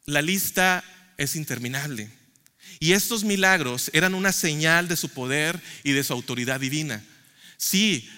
La 0.08 0.24
lista 0.24 0.84
es 1.22 1.36
interminable. 1.36 2.10
Y 2.80 2.94
estos 2.94 3.24
milagros 3.24 3.92
eran 3.94 4.16
una 4.16 4.32
señal 4.32 4.88
de 4.88 4.98
su 4.98 5.10
poder 5.10 5.62
y 5.84 5.92
de 5.92 6.04
su 6.04 6.14
autoridad 6.14 6.60
divina. 6.60 7.04
Sí, 7.58 8.10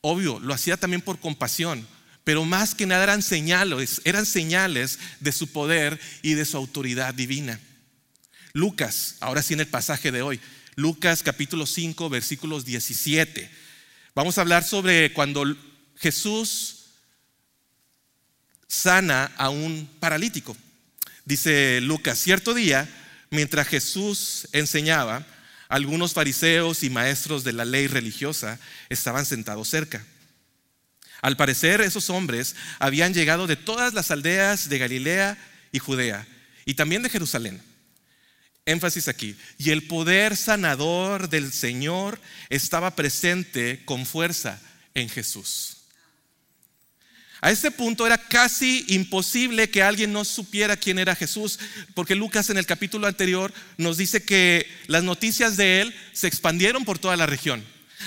obvio, 0.00 0.38
lo 0.38 0.54
hacía 0.54 0.76
también 0.76 1.02
por 1.02 1.18
compasión, 1.18 1.86
pero 2.22 2.44
más 2.44 2.74
que 2.74 2.86
nada 2.86 3.02
eran 3.02 3.22
señales, 3.22 4.00
eran 4.04 4.24
señales 4.24 5.00
de 5.18 5.32
su 5.32 5.48
poder 5.48 6.00
y 6.22 6.34
de 6.34 6.44
su 6.44 6.56
autoridad 6.56 7.12
divina. 7.12 7.58
Lucas, 8.52 9.16
ahora 9.18 9.42
sí 9.42 9.54
en 9.54 9.60
el 9.60 9.66
pasaje 9.66 10.12
de 10.12 10.22
hoy, 10.22 10.40
Lucas 10.76 11.24
capítulo 11.24 11.66
5, 11.66 12.08
versículos 12.08 12.64
17. 12.64 13.50
Vamos 14.14 14.38
a 14.38 14.42
hablar 14.42 14.62
sobre 14.62 15.12
cuando 15.12 15.44
Jesús 15.96 16.84
sana 18.68 19.32
a 19.36 19.50
un 19.50 19.88
paralítico. 19.98 20.56
Dice 21.24 21.80
Lucas, 21.80 22.18
cierto 22.18 22.54
día, 22.54 22.88
mientras 23.30 23.68
Jesús 23.68 24.48
enseñaba, 24.52 25.26
algunos 25.68 26.12
fariseos 26.12 26.82
y 26.82 26.90
maestros 26.90 27.44
de 27.44 27.52
la 27.52 27.64
ley 27.64 27.86
religiosa 27.86 28.58
estaban 28.88 29.24
sentados 29.24 29.68
cerca. 29.68 30.04
Al 31.22 31.36
parecer, 31.36 31.80
esos 31.80 32.10
hombres 32.10 32.54
habían 32.78 33.14
llegado 33.14 33.46
de 33.46 33.56
todas 33.56 33.94
las 33.94 34.10
aldeas 34.10 34.68
de 34.68 34.78
Galilea 34.78 35.38
y 35.72 35.78
Judea, 35.78 36.26
y 36.66 36.74
también 36.74 37.02
de 37.02 37.08
Jerusalén. 37.08 37.62
Énfasis 38.66 39.08
aquí. 39.08 39.36
Y 39.58 39.70
el 39.70 39.86
poder 39.86 40.36
sanador 40.36 41.28
del 41.28 41.52
Señor 41.52 42.20
estaba 42.48 42.94
presente 42.94 43.82
con 43.84 44.06
fuerza 44.06 44.60
en 44.94 45.08
Jesús. 45.08 45.83
A 47.44 47.50
este 47.50 47.70
punto 47.70 48.06
era 48.06 48.16
casi 48.16 48.86
imposible 48.88 49.68
que 49.68 49.82
alguien 49.82 50.14
no 50.14 50.24
supiera 50.24 50.78
quién 50.78 50.98
era 50.98 51.14
Jesús, 51.14 51.58
porque 51.92 52.14
Lucas 52.14 52.48
en 52.48 52.56
el 52.56 52.64
capítulo 52.64 53.06
anterior 53.06 53.52
nos 53.76 53.98
dice 53.98 54.22
que 54.22 54.66
las 54.86 55.02
noticias 55.02 55.58
de 55.58 55.82
él 55.82 55.94
se 56.14 56.26
expandieron 56.26 56.86
por 56.86 56.98
toda 56.98 57.18
la 57.18 57.26
región. 57.26 57.62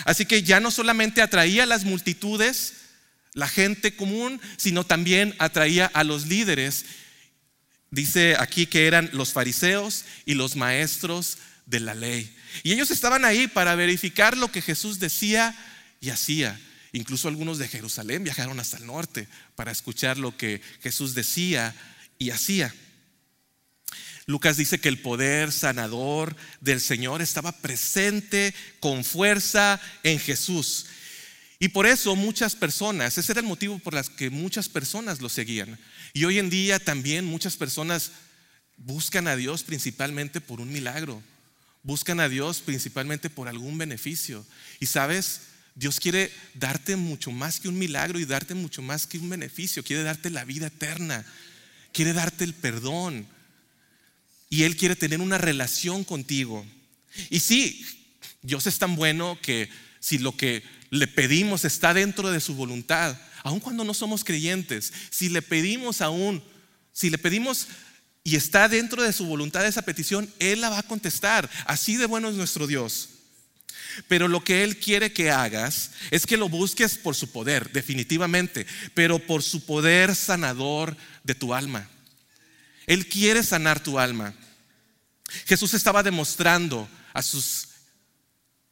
Así 0.06 0.26
que 0.26 0.42
ya 0.42 0.60
no 0.60 0.72
solamente 0.72 1.22
atraía 1.22 1.62
a 1.62 1.68
las 1.68 1.84
multitudes, 1.84 2.74
la 3.36 3.48
gente 3.48 3.96
común, 3.96 4.42
sino 4.58 4.88
también 4.88 5.36
atraía 5.38 5.86
a 5.86 6.04
los 6.04 6.26
líderes. 6.26 6.86
Dice 7.92 8.38
aquí 8.40 8.66
que 8.66 8.88
eran 8.88 9.08
los 9.14 9.34
fariseos 9.34 10.06
y 10.26 10.34
los 10.34 10.56
maestros 10.56 11.38
de 11.68 11.80
la 11.80 11.94
ley. 11.94 12.36
Y 12.64 12.74
ellos 12.74 12.90
estaban 12.90 13.24
ahí 13.24 13.48
para 13.48 13.76
verificar 13.76 14.36
lo 14.36 14.52
que 14.52 14.64
Jesús 14.64 14.98
decía 14.98 15.56
y 16.02 16.10
hacía. 16.10 16.60
Incluso 16.98 17.28
algunos 17.28 17.60
de 17.60 17.68
Jerusalén 17.68 18.24
viajaron 18.24 18.60
hasta 18.60 18.78
el 18.78 18.88
norte 18.88 19.28
para 19.56 19.72
escuchar 19.72 20.18
lo 20.18 20.36
que 20.36 20.62
Jesús 20.82 21.14
decía 21.14 21.76
y 22.18 22.32
hacía. 22.32 22.74
Lucas 24.26 24.58
dice 24.58 24.80
que 24.80 24.90
el 24.90 25.00
poder 25.00 25.52
sanador 25.52 26.36
del 26.60 26.82
Señor 26.82 27.22
estaba 27.22 27.52
presente 27.52 28.52
con 28.80 29.04
fuerza 29.04 29.80
en 30.02 30.18
Jesús. 30.18 30.88
Y 31.60 31.68
por 31.68 31.86
eso 31.86 32.16
muchas 32.16 32.56
personas, 32.56 33.16
ese 33.16 33.32
era 33.32 33.42
el 33.42 33.48
motivo 33.48 33.78
por 33.78 33.94
el 33.94 34.04
que 34.16 34.32
muchas 34.32 34.68
personas 34.68 35.22
lo 35.22 35.30
seguían. 35.30 35.78
Y 36.14 36.26
hoy 36.26 36.40
en 36.40 36.50
día 36.50 36.80
también 36.80 37.26
muchas 37.26 37.58
personas 37.58 38.12
buscan 38.76 39.28
a 39.28 39.36
Dios 39.36 39.62
principalmente 39.62 40.42
por 40.42 40.62
un 40.62 40.72
milagro, 40.72 41.22
buscan 41.84 42.20
a 42.20 42.28
Dios 42.28 42.62
principalmente 42.62 43.30
por 43.30 43.48
algún 43.48 43.78
beneficio. 43.78 44.44
Y 44.80 44.88
sabes, 44.88 45.42
Dios 45.78 46.00
quiere 46.00 46.32
darte 46.56 46.96
mucho 46.96 47.32
más 47.32 47.60
que 47.60 47.68
un 47.68 47.78
milagro 47.78 48.20
y 48.20 48.26
darte 48.26 48.56
mucho 48.56 48.82
más 48.82 49.06
que 49.06 49.20
un 49.20 49.30
beneficio. 49.30 49.84
Quiere 49.84 50.02
darte 50.02 50.32
la 50.32 50.44
vida 50.44 50.68
eterna. 50.68 51.24
Quiere 51.94 52.14
darte 52.14 52.44
el 52.44 52.56
perdón. 52.56 53.28
Y 54.50 54.64
Él 54.64 54.76
quiere 54.76 54.96
tener 54.96 55.22
una 55.22 55.38
relación 55.38 56.04
contigo. 56.04 56.66
Y 57.30 57.42
sí, 57.42 57.86
Dios 58.42 58.66
es 58.66 58.80
tan 58.80 58.96
bueno 58.96 59.38
que 59.40 59.70
si 60.00 60.18
lo 60.18 60.36
que 60.36 60.64
le 60.90 61.06
pedimos 61.06 61.64
está 61.64 61.94
dentro 61.94 62.32
de 62.32 62.40
su 62.40 62.56
voluntad, 62.56 63.16
aun 63.44 63.60
cuando 63.60 63.84
no 63.84 63.94
somos 63.94 64.24
creyentes, 64.24 64.92
si 65.12 65.30
le 65.30 65.44
pedimos 65.44 66.02
aún, 66.02 66.44
si 66.92 67.12
le 67.12 67.20
pedimos 67.20 67.68
y 68.24 68.36
está 68.36 68.68
dentro 68.68 69.04
de 69.04 69.14
su 69.14 69.28
voluntad 69.28 69.68
esa 69.68 69.84
petición, 69.84 70.28
Él 70.40 70.62
la 70.62 70.72
va 70.72 70.80
a 70.80 70.84
contestar. 70.84 71.48
Así 71.68 71.98
de 71.98 72.08
bueno 72.08 72.30
es 72.30 72.36
nuestro 72.36 72.66
Dios. 72.66 73.10
Pero 74.08 74.28
lo 74.28 74.44
que 74.44 74.64
Él 74.64 74.78
quiere 74.78 75.14
que 75.14 75.32
hagas 75.32 75.92
es 76.12 76.26
que 76.26 76.38
lo 76.38 76.50
busques 76.50 76.98
por 76.98 77.16
su 77.16 77.32
poder, 77.32 77.72
definitivamente, 77.72 78.66
pero 78.94 79.20
por 79.20 79.44
su 79.44 79.66
poder 79.66 80.16
sanador 80.16 80.96
de 81.24 81.36
tu 81.36 81.54
alma. 81.54 81.90
Él 82.86 83.08
quiere 83.08 83.44
sanar 83.44 83.82
tu 83.82 84.00
alma. 84.00 84.34
Jesús 85.46 85.74
estaba 85.74 86.04
demostrando 86.04 86.88
a 87.14 87.22
sus, 87.22 87.70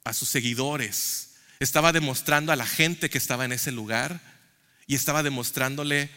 a 0.03 0.13
sus 0.13 0.29
seguidores, 0.29 1.35
estaba 1.59 1.91
demostrando 1.91 2.51
a 2.51 2.55
la 2.55 2.65
gente 2.65 3.09
que 3.09 3.17
estaba 3.17 3.45
en 3.45 3.51
ese 3.51 3.71
lugar 3.71 4.21
y 4.87 4.95
estaba 4.95 5.23
demostrándole 5.23 6.09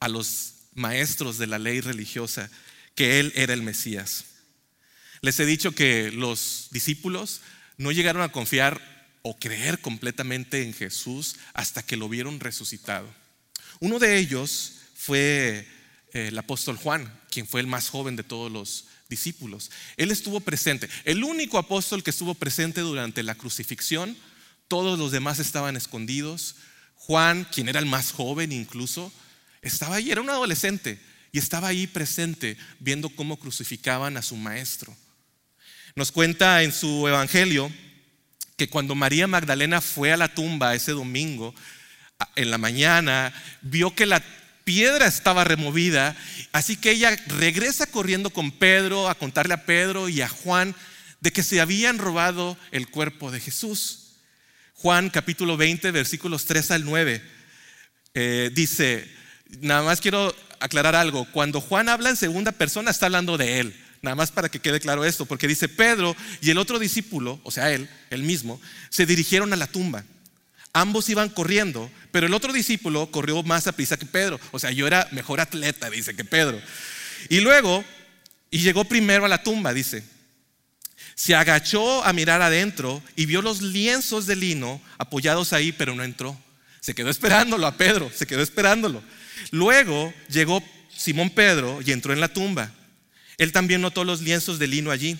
a 0.00 0.08
los 0.08 0.54
maestros 0.74 1.38
de 1.38 1.46
la 1.46 1.58
ley 1.58 1.80
religiosa 1.80 2.50
que 2.94 3.20
Él 3.20 3.32
era 3.34 3.52
el 3.52 3.62
Mesías. 3.62 4.24
Les 5.20 5.38
he 5.40 5.46
dicho 5.46 5.72
que 5.72 6.10
los 6.12 6.68
discípulos 6.70 7.40
no 7.76 7.92
llegaron 7.92 8.22
a 8.22 8.30
confiar 8.30 8.80
o 9.22 9.36
creer 9.36 9.80
completamente 9.80 10.62
en 10.62 10.72
Jesús 10.72 11.36
hasta 11.52 11.82
que 11.82 11.96
lo 11.96 12.08
vieron 12.08 12.40
resucitado. 12.40 13.12
Uno 13.80 13.98
de 13.98 14.18
ellos 14.18 14.74
fue 14.94 15.66
eh, 16.12 16.28
el 16.28 16.38
apóstol 16.38 16.76
Juan, 16.76 17.12
quien 17.30 17.46
fue 17.46 17.60
el 17.60 17.66
más 17.66 17.90
joven 17.90 18.16
de 18.16 18.22
todos 18.22 18.50
los 18.50 18.86
discípulos. 19.08 19.70
Él 19.96 20.10
estuvo 20.10 20.40
presente, 20.40 20.88
el 21.04 21.24
único 21.24 21.58
apóstol 21.58 22.02
que 22.02 22.10
estuvo 22.10 22.34
presente 22.34 22.80
durante 22.80 23.22
la 23.22 23.34
crucifixión, 23.34 24.16
todos 24.68 24.98
los 24.98 25.12
demás 25.12 25.38
estaban 25.38 25.76
escondidos. 25.76 26.56
Juan, 26.94 27.46
quien 27.52 27.68
era 27.68 27.78
el 27.78 27.86
más 27.86 28.12
joven 28.12 28.52
incluso, 28.52 29.12
estaba 29.62 29.96
ahí, 29.96 30.10
era 30.10 30.20
un 30.20 30.30
adolescente 30.30 30.98
y 31.32 31.38
estaba 31.38 31.68
ahí 31.68 31.86
presente 31.86 32.56
viendo 32.80 33.08
cómo 33.10 33.38
crucificaban 33.38 34.16
a 34.16 34.22
su 34.22 34.36
maestro. 34.36 34.96
Nos 35.96 36.12
cuenta 36.12 36.62
en 36.62 36.72
su 36.72 37.08
evangelio 37.08 37.72
que 38.58 38.68
cuando 38.68 38.94
María 38.94 39.26
Magdalena 39.26 39.80
fue 39.80 40.12
a 40.12 40.18
la 40.18 40.28
tumba 40.28 40.74
ese 40.74 40.92
domingo, 40.92 41.54
en 42.34 42.50
la 42.50 42.58
mañana, 42.58 43.32
vio 43.62 43.94
que 43.94 44.04
la 44.04 44.22
piedra 44.64 45.06
estaba 45.06 45.44
removida, 45.44 46.14
así 46.52 46.76
que 46.76 46.90
ella 46.90 47.16
regresa 47.28 47.86
corriendo 47.86 48.28
con 48.28 48.50
Pedro 48.50 49.08
a 49.08 49.14
contarle 49.14 49.54
a 49.54 49.64
Pedro 49.64 50.10
y 50.10 50.20
a 50.20 50.28
Juan 50.28 50.74
de 51.22 51.32
que 51.32 51.42
se 51.42 51.62
habían 51.62 51.96
robado 51.96 52.58
el 52.72 52.88
cuerpo 52.88 53.30
de 53.30 53.40
Jesús. 53.40 54.16
Juan 54.74 55.08
capítulo 55.08 55.56
20, 55.56 55.92
versículos 55.92 56.44
3 56.44 56.72
al 56.72 56.84
9, 56.84 57.22
eh, 58.12 58.50
dice, 58.52 59.10
nada 59.62 59.82
más 59.82 60.02
quiero 60.02 60.36
aclarar 60.60 60.94
algo, 60.94 61.26
cuando 61.32 61.62
Juan 61.62 61.88
habla 61.88 62.10
en 62.10 62.16
segunda 62.16 62.52
persona 62.52 62.90
está 62.90 63.06
hablando 63.06 63.38
de 63.38 63.60
él. 63.60 63.85
Nada 64.02 64.14
más 64.14 64.30
para 64.30 64.48
que 64.48 64.60
quede 64.60 64.80
claro 64.80 65.04
esto, 65.04 65.26
porque 65.26 65.48
dice 65.48 65.68
Pedro 65.68 66.14
y 66.40 66.50
el 66.50 66.58
otro 66.58 66.78
discípulo, 66.78 67.40
o 67.42 67.50
sea, 67.50 67.72
él, 67.72 67.88
él 68.10 68.22
mismo, 68.22 68.60
se 68.90 69.06
dirigieron 69.06 69.52
a 69.52 69.56
la 69.56 69.66
tumba. 69.66 70.04
Ambos 70.72 71.08
iban 71.08 71.30
corriendo, 71.30 71.90
pero 72.12 72.26
el 72.26 72.34
otro 72.34 72.52
discípulo 72.52 73.10
corrió 73.10 73.42
más 73.42 73.66
a 73.66 73.72
prisa 73.72 73.96
que 73.96 74.04
Pedro. 74.04 74.38
O 74.52 74.58
sea, 74.58 74.70
yo 74.70 74.86
era 74.86 75.08
mejor 75.10 75.40
atleta, 75.40 75.88
dice, 75.88 76.14
que 76.14 76.24
Pedro. 76.24 76.60
Y 77.30 77.40
luego, 77.40 77.82
y 78.50 78.58
llegó 78.58 78.84
primero 78.84 79.24
a 79.24 79.28
la 79.28 79.42
tumba, 79.42 79.72
dice. 79.72 80.04
Se 81.14 81.34
agachó 81.34 82.04
a 82.04 82.12
mirar 82.12 82.42
adentro 82.42 83.02
y 83.16 83.24
vio 83.24 83.40
los 83.40 83.62
lienzos 83.62 84.26
de 84.26 84.36
lino 84.36 84.82
apoyados 84.98 85.54
ahí, 85.54 85.72
pero 85.72 85.94
no 85.94 86.04
entró. 86.04 86.38
Se 86.80 86.94
quedó 86.94 87.08
esperándolo 87.08 87.66
a 87.66 87.78
Pedro, 87.78 88.12
se 88.14 88.26
quedó 88.26 88.42
esperándolo. 88.42 89.02
Luego 89.50 90.12
llegó 90.28 90.62
Simón 90.94 91.30
Pedro 91.30 91.80
y 91.84 91.92
entró 91.92 92.12
en 92.12 92.20
la 92.20 92.28
tumba. 92.28 92.70
Él 93.38 93.52
también 93.52 93.80
notó 93.80 94.04
los 94.04 94.20
lienzos 94.20 94.58
de 94.58 94.66
lino 94.66 94.90
allí. 94.90 95.18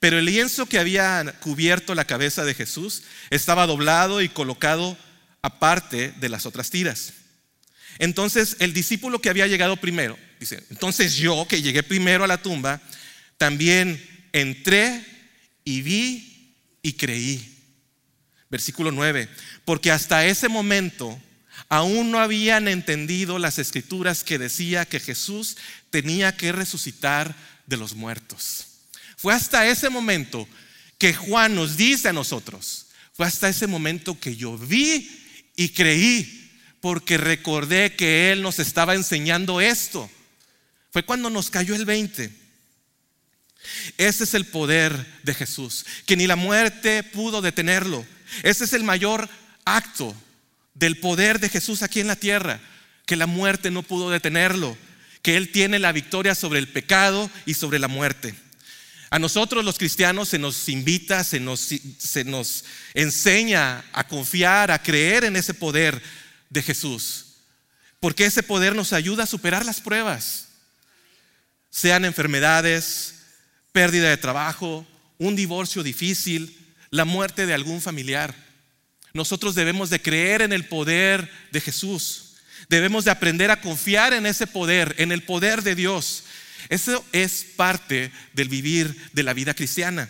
Pero 0.00 0.18
el 0.18 0.24
lienzo 0.24 0.66
que 0.66 0.78
había 0.78 1.24
cubierto 1.40 1.94
la 1.94 2.04
cabeza 2.04 2.44
de 2.44 2.54
Jesús 2.54 3.04
estaba 3.30 3.66
doblado 3.66 4.20
y 4.20 4.28
colocado 4.28 4.98
aparte 5.42 6.12
de 6.18 6.28
las 6.28 6.44
otras 6.46 6.70
tiras. 6.70 7.12
Entonces 7.98 8.56
el 8.58 8.72
discípulo 8.72 9.20
que 9.20 9.28
había 9.28 9.46
llegado 9.46 9.76
primero, 9.76 10.18
dice, 10.40 10.64
entonces 10.70 11.14
yo 11.14 11.46
que 11.48 11.62
llegué 11.62 11.82
primero 11.82 12.24
a 12.24 12.26
la 12.26 12.42
tumba, 12.42 12.80
también 13.38 14.02
entré 14.32 15.04
y 15.64 15.82
vi 15.82 16.28
creí. 16.96 17.48
Versículo 18.50 18.90
9, 18.90 19.28
porque 19.64 19.90
hasta 19.90 20.26
ese 20.26 20.48
momento 20.48 21.18
aún 21.72 22.10
no 22.10 22.20
habían 22.20 22.68
entendido 22.68 23.38
las 23.38 23.58
escrituras 23.58 24.24
que 24.24 24.38
decía 24.38 24.84
que 24.84 25.00
Jesús 25.00 25.56
tenía 25.88 26.36
que 26.36 26.52
resucitar 26.52 27.34
de 27.66 27.78
los 27.78 27.94
muertos. 27.94 28.66
Fue 29.16 29.32
hasta 29.32 29.66
ese 29.66 29.88
momento 29.88 30.46
que 30.98 31.14
Juan 31.14 31.54
nos 31.54 31.78
dice 31.78 32.10
a 32.10 32.12
nosotros, 32.12 32.88
fue 33.14 33.24
hasta 33.26 33.48
ese 33.48 33.66
momento 33.66 34.20
que 34.20 34.36
yo 34.36 34.58
vi 34.58 35.24
y 35.56 35.70
creí, 35.70 36.50
porque 36.82 37.16
recordé 37.16 37.96
que 37.96 38.32
Él 38.32 38.42
nos 38.42 38.58
estaba 38.58 38.94
enseñando 38.94 39.62
esto. 39.62 40.10
Fue 40.90 41.06
cuando 41.06 41.30
nos 41.30 41.48
cayó 41.48 41.74
el 41.74 41.86
20. 41.86 42.30
Ese 43.96 44.24
es 44.24 44.34
el 44.34 44.44
poder 44.44 44.92
de 45.22 45.32
Jesús, 45.32 45.86
que 46.04 46.18
ni 46.18 46.26
la 46.26 46.36
muerte 46.36 47.02
pudo 47.02 47.40
detenerlo. 47.40 48.04
Ese 48.42 48.64
es 48.64 48.74
el 48.74 48.84
mayor 48.84 49.26
acto 49.64 50.14
del 50.74 50.98
poder 50.98 51.40
de 51.40 51.48
Jesús 51.48 51.82
aquí 51.82 52.00
en 52.00 52.06
la 52.06 52.16
tierra, 52.16 52.60
que 53.06 53.16
la 53.16 53.26
muerte 53.26 53.70
no 53.70 53.82
pudo 53.82 54.10
detenerlo, 54.10 54.76
que 55.22 55.36
Él 55.36 55.50
tiene 55.52 55.78
la 55.78 55.92
victoria 55.92 56.34
sobre 56.34 56.58
el 56.58 56.68
pecado 56.68 57.30
y 57.46 57.54
sobre 57.54 57.78
la 57.78 57.88
muerte. 57.88 58.34
A 59.10 59.18
nosotros 59.18 59.64
los 59.64 59.76
cristianos 59.76 60.30
se 60.30 60.38
nos 60.38 60.68
invita, 60.68 61.22
se 61.22 61.38
nos, 61.38 61.68
se 61.98 62.24
nos 62.24 62.64
enseña 62.94 63.84
a 63.92 64.08
confiar, 64.08 64.70
a 64.70 64.82
creer 64.82 65.24
en 65.24 65.36
ese 65.36 65.52
poder 65.52 66.00
de 66.48 66.62
Jesús, 66.62 67.26
porque 68.00 68.24
ese 68.24 68.42
poder 68.42 68.74
nos 68.74 68.92
ayuda 68.92 69.24
a 69.24 69.26
superar 69.26 69.66
las 69.66 69.80
pruebas, 69.80 70.48
sean 71.70 72.04
enfermedades, 72.04 73.16
pérdida 73.72 74.08
de 74.08 74.16
trabajo, 74.16 74.86
un 75.18 75.36
divorcio 75.36 75.82
difícil, 75.82 76.58
la 76.90 77.04
muerte 77.04 77.46
de 77.46 77.54
algún 77.54 77.80
familiar. 77.80 78.34
Nosotros 79.14 79.54
debemos 79.54 79.90
de 79.90 80.00
creer 80.00 80.42
en 80.42 80.52
el 80.52 80.66
poder 80.66 81.30
de 81.50 81.60
Jesús. 81.60 82.36
Debemos 82.68 83.04
de 83.04 83.10
aprender 83.10 83.50
a 83.50 83.60
confiar 83.60 84.12
en 84.12 84.26
ese 84.26 84.46
poder, 84.46 84.94
en 84.98 85.12
el 85.12 85.22
poder 85.22 85.62
de 85.62 85.74
Dios. 85.74 86.24
Eso 86.68 87.04
es 87.12 87.44
parte 87.56 88.10
del 88.32 88.48
vivir 88.48 89.10
de 89.12 89.22
la 89.22 89.34
vida 89.34 89.54
cristiana. 89.54 90.08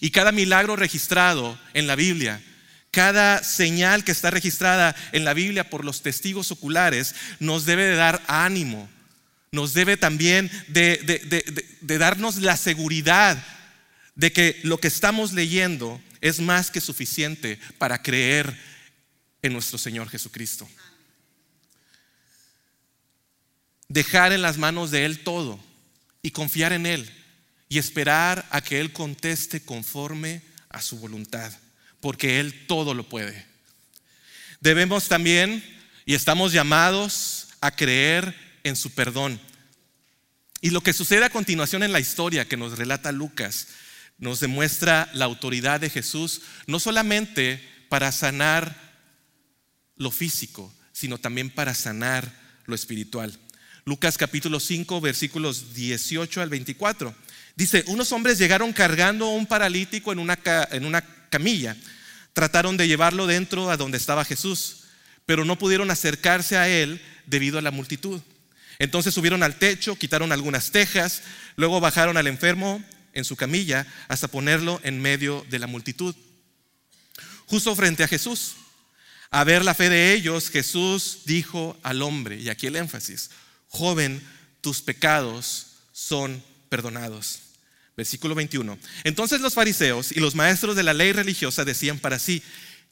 Y 0.00 0.10
cada 0.10 0.32
milagro 0.32 0.76
registrado 0.76 1.58
en 1.74 1.86
la 1.86 1.96
Biblia, 1.96 2.40
cada 2.90 3.42
señal 3.42 4.04
que 4.04 4.12
está 4.12 4.30
registrada 4.30 4.94
en 5.12 5.24
la 5.24 5.34
Biblia 5.34 5.68
por 5.68 5.84
los 5.84 6.02
testigos 6.02 6.52
oculares, 6.52 7.14
nos 7.40 7.66
debe 7.66 7.84
de 7.84 7.96
dar 7.96 8.22
ánimo, 8.28 8.88
nos 9.50 9.74
debe 9.74 9.96
también 9.96 10.50
de, 10.68 11.58
darnos 11.82 12.36
la 12.36 12.56
seguridad 12.56 13.42
de 14.14 14.32
que 14.32 14.60
lo 14.62 14.78
que 14.78 14.88
estamos 14.88 15.32
leyendo 15.32 16.00
es 16.24 16.40
más 16.40 16.70
que 16.70 16.80
suficiente 16.80 17.60
para 17.76 18.00
creer 18.00 18.58
en 19.42 19.52
nuestro 19.52 19.76
Señor 19.76 20.08
Jesucristo. 20.08 20.66
Dejar 23.88 24.32
en 24.32 24.40
las 24.40 24.56
manos 24.56 24.90
de 24.90 25.04
Él 25.04 25.22
todo 25.22 25.62
y 26.22 26.30
confiar 26.30 26.72
en 26.72 26.86
Él 26.86 27.12
y 27.68 27.76
esperar 27.76 28.46
a 28.50 28.62
que 28.62 28.80
Él 28.80 28.94
conteste 28.94 29.60
conforme 29.66 30.40
a 30.70 30.80
su 30.80 30.98
voluntad, 30.98 31.52
porque 32.00 32.40
Él 32.40 32.66
todo 32.66 32.94
lo 32.94 33.06
puede. 33.06 33.44
Debemos 34.60 35.08
también, 35.08 35.62
y 36.06 36.14
estamos 36.14 36.52
llamados 36.52 37.48
a 37.60 37.70
creer 37.70 38.34
en 38.62 38.76
su 38.76 38.92
perdón. 38.92 39.38
Y 40.62 40.70
lo 40.70 40.80
que 40.80 40.94
sucede 40.94 41.26
a 41.26 41.30
continuación 41.30 41.82
en 41.82 41.92
la 41.92 42.00
historia 42.00 42.48
que 42.48 42.56
nos 42.56 42.78
relata 42.78 43.12
Lucas 43.12 43.68
nos 44.18 44.40
demuestra 44.40 45.08
la 45.12 45.24
autoridad 45.24 45.80
de 45.80 45.90
Jesús, 45.90 46.42
no 46.66 46.80
solamente 46.80 47.62
para 47.88 48.12
sanar 48.12 48.76
lo 49.96 50.10
físico, 50.10 50.72
sino 50.92 51.18
también 51.18 51.50
para 51.50 51.74
sanar 51.74 52.32
lo 52.66 52.74
espiritual. 52.74 53.38
Lucas 53.84 54.16
capítulo 54.16 54.60
5, 54.60 55.00
versículos 55.00 55.74
18 55.74 56.40
al 56.40 56.48
24. 56.48 57.14
Dice, 57.56 57.84
unos 57.86 58.12
hombres 58.12 58.38
llegaron 58.38 58.72
cargando 58.72 59.26
a 59.26 59.30
un 59.34 59.46
paralítico 59.46 60.12
en 60.12 60.18
una, 60.18 60.38
en 60.70 60.84
una 60.84 61.02
camilla. 61.28 61.76
Trataron 62.32 62.76
de 62.76 62.88
llevarlo 62.88 63.26
dentro 63.26 63.70
a 63.70 63.76
donde 63.76 63.98
estaba 63.98 64.24
Jesús, 64.24 64.84
pero 65.26 65.44
no 65.44 65.58
pudieron 65.58 65.90
acercarse 65.90 66.56
a 66.56 66.68
él 66.68 67.00
debido 67.26 67.58
a 67.58 67.62
la 67.62 67.70
multitud. 67.70 68.20
Entonces 68.78 69.14
subieron 69.14 69.42
al 69.42 69.56
techo, 69.58 69.96
quitaron 69.96 70.32
algunas 70.32 70.72
tejas, 70.72 71.22
luego 71.56 71.80
bajaron 71.80 72.16
al 72.16 72.26
enfermo 72.26 72.82
en 73.14 73.24
su 73.24 73.36
camilla 73.36 73.86
hasta 74.08 74.28
ponerlo 74.28 74.80
en 74.84 75.00
medio 75.00 75.46
de 75.48 75.58
la 75.58 75.66
multitud. 75.66 76.14
Justo 77.46 77.74
frente 77.74 78.04
a 78.04 78.08
Jesús. 78.08 78.56
A 79.30 79.44
ver 79.44 79.64
la 79.64 79.74
fe 79.74 79.88
de 79.88 80.12
ellos, 80.12 80.50
Jesús 80.50 81.20
dijo 81.24 81.76
al 81.82 82.02
hombre, 82.02 82.38
y 82.40 82.50
aquí 82.50 82.66
el 82.66 82.76
énfasis, 82.76 83.30
joven, 83.68 84.22
tus 84.60 84.80
pecados 84.80 85.66
son 85.92 86.42
perdonados. 86.68 87.40
Versículo 87.96 88.34
21. 88.34 88.78
Entonces 89.04 89.40
los 89.40 89.54
fariseos 89.54 90.12
y 90.12 90.20
los 90.20 90.34
maestros 90.34 90.76
de 90.76 90.82
la 90.82 90.94
ley 90.94 91.12
religiosa 91.12 91.64
decían 91.64 91.98
para 91.98 92.18
sí, 92.18 92.42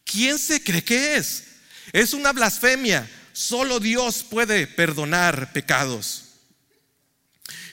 ¿quién 0.04 0.38
se 0.38 0.62
cree 0.62 0.84
que 0.84 1.16
es? 1.16 1.44
Es 1.92 2.12
una 2.12 2.32
blasfemia. 2.32 3.08
Solo 3.32 3.80
Dios 3.80 4.24
puede 4.28 4.66
perdonar 4.66 5.52
pecados. 5.52 6.24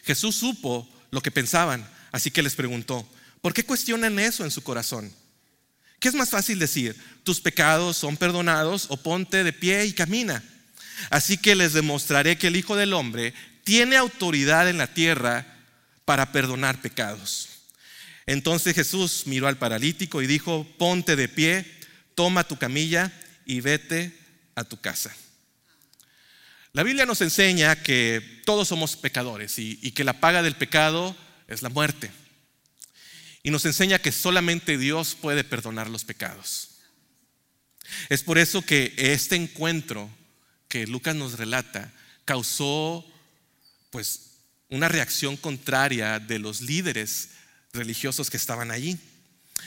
Jesús 0.04 0.36
supo 0.36 0.88
lo 1.12 1.22
que 1.22 1.32
pensaban 1.32 1.88
Así 2.12 2.32
que 2.32 2.42
les 2.42 2.56
preguntó, 2.56 3.08
¿por 3.42 3.54
qué 3.54 3.64
cuestionan 3.64 4.20
eso 4.20 4.44
en 4.44 4.52
su 4.52 4.64
corazón? 4.64 5.14
¿Qué 6.00 6.08
es 6.08 6.16
más 6.16 6.30
fácil 6.30 6.60
decir? 6.60 6.96
¿Tus 7.24 7.42
pecados 7.42 7.98
son 7.98 8.16
perdonados 8.16 8.86
o 8.90 8.98
ponte 8.98 9.44
de 9.44 9.54
pie 9.54 9.86
y 9.86 9.94
camina? 9.94 10.44
Así 11.10 11.38
que 11.38 11.56
les 11.56 11.74
demostraré 11.74 12.38
que 12.38 12.48
el 12.48 12.56
Hijo 12.56 12.76
del 12.76 12.94
Hombre 12.94 13.34
tiene 13.64 13.98
autoridad 13.98 14.70
en 14.70 14.78
la 14.78 14.88
tierra 14.88 15.46
para 16.06 16.32
perdonar 16.32 16.82
pecados. 16.82 17.50
Entonces 18.26 18.76
Jesús 18.76 19.24
miró 19.26 19.48
al 19.48 19.58
paralítico 19.58 20.22
y 20.22 20.28
dijo, 20.28 20.68
ponte 20.78 21.16
de 21.16 21.28
pie, 21.28 21.66
toma 22.16 22.48
tu 22.48 22.58
camilla 22.58 23.12
y 23.46 23.62
vete 23.62 24.18
a 24.56 24.64
tu 24.64 24.80
casa. 24.80 25.16
La 26.74 26.84
Biblia 26.84 27.06
nos 27.06 27.22
enseña 27.22 27.82
que 27.82 28.42
todos 28.46 28.68
somos 28.68 28.96
pecadores 28.96 29.58
y, 29.58 29.80
y 29.82 29.92
que 29.92 30.04
la 30.04 30.20
paga 30.20 30.44
del 30.44 30.56
pecado 30.56 31.16
es 31.50 31.62
la 31.62 31.70
muerte. 31.70 32.12
Y 33.44 33.52
nos 33.52 33.66
enseña 33.66 34.00
que 34.00 34.12
solamente 34.12 34.78
Dios 34.78 35.16
puede 35.20 35.44
perdonar 35.44 35.90
los 35.90 36.06
pecados. 36.06 36.70
Es 38.10 38.24
por 38.24 38.38
eso 38.38 38.62
que 38.62 38.94
este 38.98 39.36
encuentro 39.36 40.10
que 40.68 40.86
Lucas 40.88 41.16
nos 41.16 41.38
relata 41.38 41.92
causó 42.26 43.06
pues 43.90 44.30
una 44.70 44.88
reacción 44.88 45.36
contraria 45.36 46.20
de 46.20 46.38
los 46.38 46.62
líderes 46.62 47.30
religiosos 47.74 48.30
que 48.30 48.38
estaban 48.38 48.72
allí. 48.72 48.98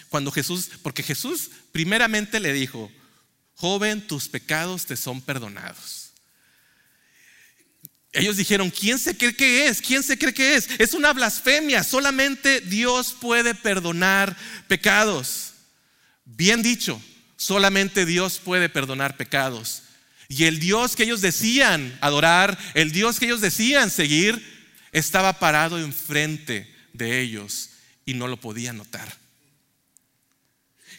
Cuando 0.08 0.30
Jesús, 0.30 0.70
porque 0.82 1.02
Jesús 1.02 1.50
primeramente 1.72 2.38
le 2.38 2.52
dijo, 2.52 2.90
joven, 3.56 4.06
tus 4.06 4.28
pecados 4.28 4.86
te 4.86 4.96
son 4.96 5.20
perdonados. 5.20 6.01
Ellos 8.12 8.36
dijeron, 8.36 8.70
¿quién 8.70 8.98
se 8.98 9.16
cree 9.16 9.34
que 9.34 9.66
es? 9.66 9.80
¿Quién 9.80 10.02
se 10.02 10.18
cree 10.18 10.34
que 10.34 10.54
es? 10.54 10.68
Es 10.78 10.92
una 10.92 11.12
blasfemia. 11.14 11.82
Solamente 11.82 12.60
Dios 12.60 13.16
puede 13.18 13.54
perdonar 13.54 14.36
pecados. 14.68 15.54
Bien 16.24 16.62
dicho, 16.62 17.00
solamente 17.36 18.04
Dios 18.04 18.38
puede 18.38 18.68
perdonar 18.68 19.16
pecados. 19.16 19.84
Y 20.28 20.44
el 20.44 20.60
Dios 20.60 20.94
que 20.94 21.04
ellos 21.04 21.22
decían 21.22 21.96
adorar, 22.00 22.58
el 22.74 22.92
Dios 22.92 23.18
que 23.18 23.26
ellos 23.26 23.40
decían 23.40 23.90
seguir, 23.90 24.42
estaba 24.92 25.38
parado 25.38 25.78
enfrente 25.78 26.70
de 26.92 27.20
ellos 27.20 27.70
y 28.04 28.14
no 28.14 28.28
lo 28.28 28.38
podían 28.38 28.76
notar. 28.76 29.16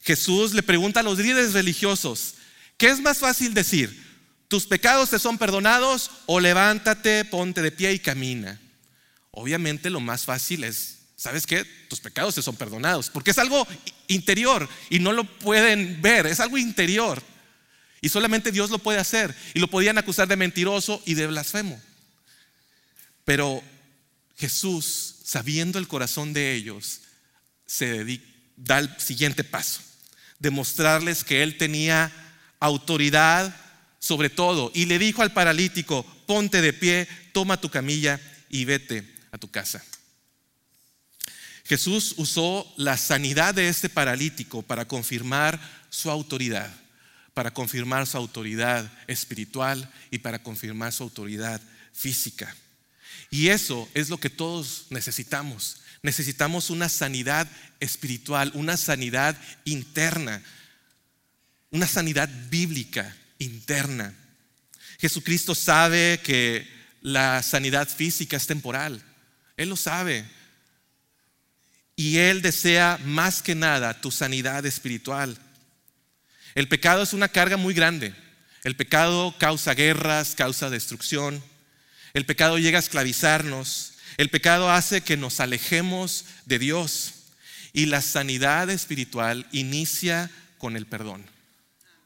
Jesús 0.03 0.53
le 0.53 0.63
pregunta 0.63 0.99
a 0.99 1.03
los 1.03 1.17
líderes 1.19 1.53
religiosos, 1.53 2.35
¿qué 2.77 2.87
es 2.87 2.99
más 2.99 3.19
fácil 3.19 3.53
decir? 3.53 4.12
Tus 4.53 4.67
pecados 4.67 5.09
te 5.09 5.17
son 5.17 5.39
perdonados 5.39 6.11
o 6.27 6.39
levántate, 6.39 7.25
ponte 7.25 7.59
de 7.63 7.71
pie 7.71 7.91
y 7.91 7.97
camina. 7.97 8.61
Obviamente 9.31 9.89
lo 9.89 9.99
más 9.99 10.25
fácil 10.25 10.63
es, 10.63 10.99
¿sabes 11.15 11.47
qué? 11.47 11.65
Tus 11.89 11.99
pecados 11.99 12.35
te 12.35 12.43
son 12.43 12.55
perdonados, 12.55 13.09
porque 13.09 13.31
es 13.31 13.39
algo 13.39 13.67
interior 14.07 14.69
y 14.91 14.99
no 14.99 15.11
lo 15.11 15.23
pueden 15.23 15.99
ver, 16.03 16.27
es 16.27 16.39
algo 16.39 16.59
interior. 16.59 17.19
Y 17.99 18.09
solamente 18.09 18.51
Dios 18.51 18.69
lo 18.69 18.77
puede 18.77 18.99
hacer. 18.99 19.35
Y 19.55 19.59
lo 19.59 19.67
podían 19.67 19.97
acusar 19.97 20.27
de 20.27 20.35
mentiroso 20.35 21.01
y 21.03 21.15
de 21.15 21.25
blasfemo. 21.25 21.81
Pero 23.25 23.63
Jesús, 24.37 25.15
sabiendo 25.23 25.79
el 25.79 25.87
corazón 25.87 26.31
de 26.31 26.53
ellos, 26.53 27.01
se 27.65 28.21
da 28.55 28.77
el 28.77 28.99
siguiente 28.99 29.43
paso. 29.43 29.81
Demostrarles 30.37 31.23
que 31.23 31.41
Él 31.41 31.57
tenía 31.57 32.11
autoridad 32.59 33.59
sobre 34.03 34.29
todo, 34.29 34.69
y 34.75 34.85
le 34.85 34.99
dijo 34.99 35.21
al 35.21 35.31
paralítico, 35.31 36.05
ponte 36.25 36.61
de 36.61 36.73
pie, 36.73 37.07
toma 37.31 37.61
tu 37.61 37.69
camilla 37.69 38.19
y 38.49 38.65
vete 38.65 39.09
a 39.31 39.37
tu 39.37 39.49
casa. 39.49 39.81
Jesús 41.63 42.15
usó 42.17 42.69
la 42.75 42.97
sanidad 42.97 43.53
de 43.53 43.69
este 43.69 43.87
paralítico 43.87 44.61
para 44.61 44.89
confirmar 44.89 45.57
su 45.89 46.11
autoridad, 46.11 46.69
para 47.33 47.53
confirmar 47.53 48.05
su 48.05 48.17
autoridad 48.17 48.91
espiritual 49.07 49.89
y 50.11 50.17
para 50.17 50.43
confirmar 50.43 50.91
su 50.91 51.03
autoridad 51.03 51.61
física. 51.93 52.53
Y 53.31 53.47
eso 53.47 53.87
es 53.93 54.09
lo 54.09 54.17
que 54.17 54.29
todos 54.29 54.87
necesitamos. 54.89 55.77
Necesitamos 56.01 56.69
una 56.69 56.89
sanidad 56.89 57.47
espiritual, 57.79 58.51
una 58.53 58.75
sanidad 58.75 59.37
interna, 59.63 60.43
una 61.71 61.87
sanidad 61.87 62.29
bíblica 62.49 63.15
interna. 63.43 64.13
Jesucristo 64.99 65.53
sabe 65.53 66.19
que 66.23 66.67
la 67.01 67.43
sanidad 67.43 67.87
física 67.87 68.37
es 68.37 68.47
temporal. 68.47 69.03
Él 69.57 69.69
lo 69.69 69.75
sabe. 69.75 70.25
Y 71.95 72.17
Él 72.17 72.41
desea 72.41 72.99
más 73.05 73.41
que 73.41 73.55
nada 73.55 73.99
tu 74.01 74.11
sanidad 74.11 74.65
espiritual. 74.65 75.37
El 76.55 76.67
pecado 76.67 77.03
es 77.03 77.13
una 77.13 77.27
carga 77.27 77.57
muy 77.57 77.73
grande. 77.73 78.15
El 78.63 78.75
pecado 78.75 79.35
causa 79.37 79.73
guerras, 79.73 80.35
causa 80.35 80.69
destrucción. 80.69 81.43
El 82.13 82.25
pecado 82.25 82.57
llega 82.57 82.77
a 82.77 82.81
esclavizarnos. 82.81 83.93
El 84.17 84.29
pecado 84.29 84.71
hace 84.71 85.01
que 85.01 85.17
nos 85.17 85.39
alejemos 85.39 86.25
de 86.45 86.59
Dios. 86.59 87.13
Y 87.73 87.87
la 87.87 88.01
sanidad 88.01 88.69
espiritual 88.69 89.47
inicia 89.51 90.31
con 90.57 90.77
el 90.77 90.85
perdón. 90.85 91.32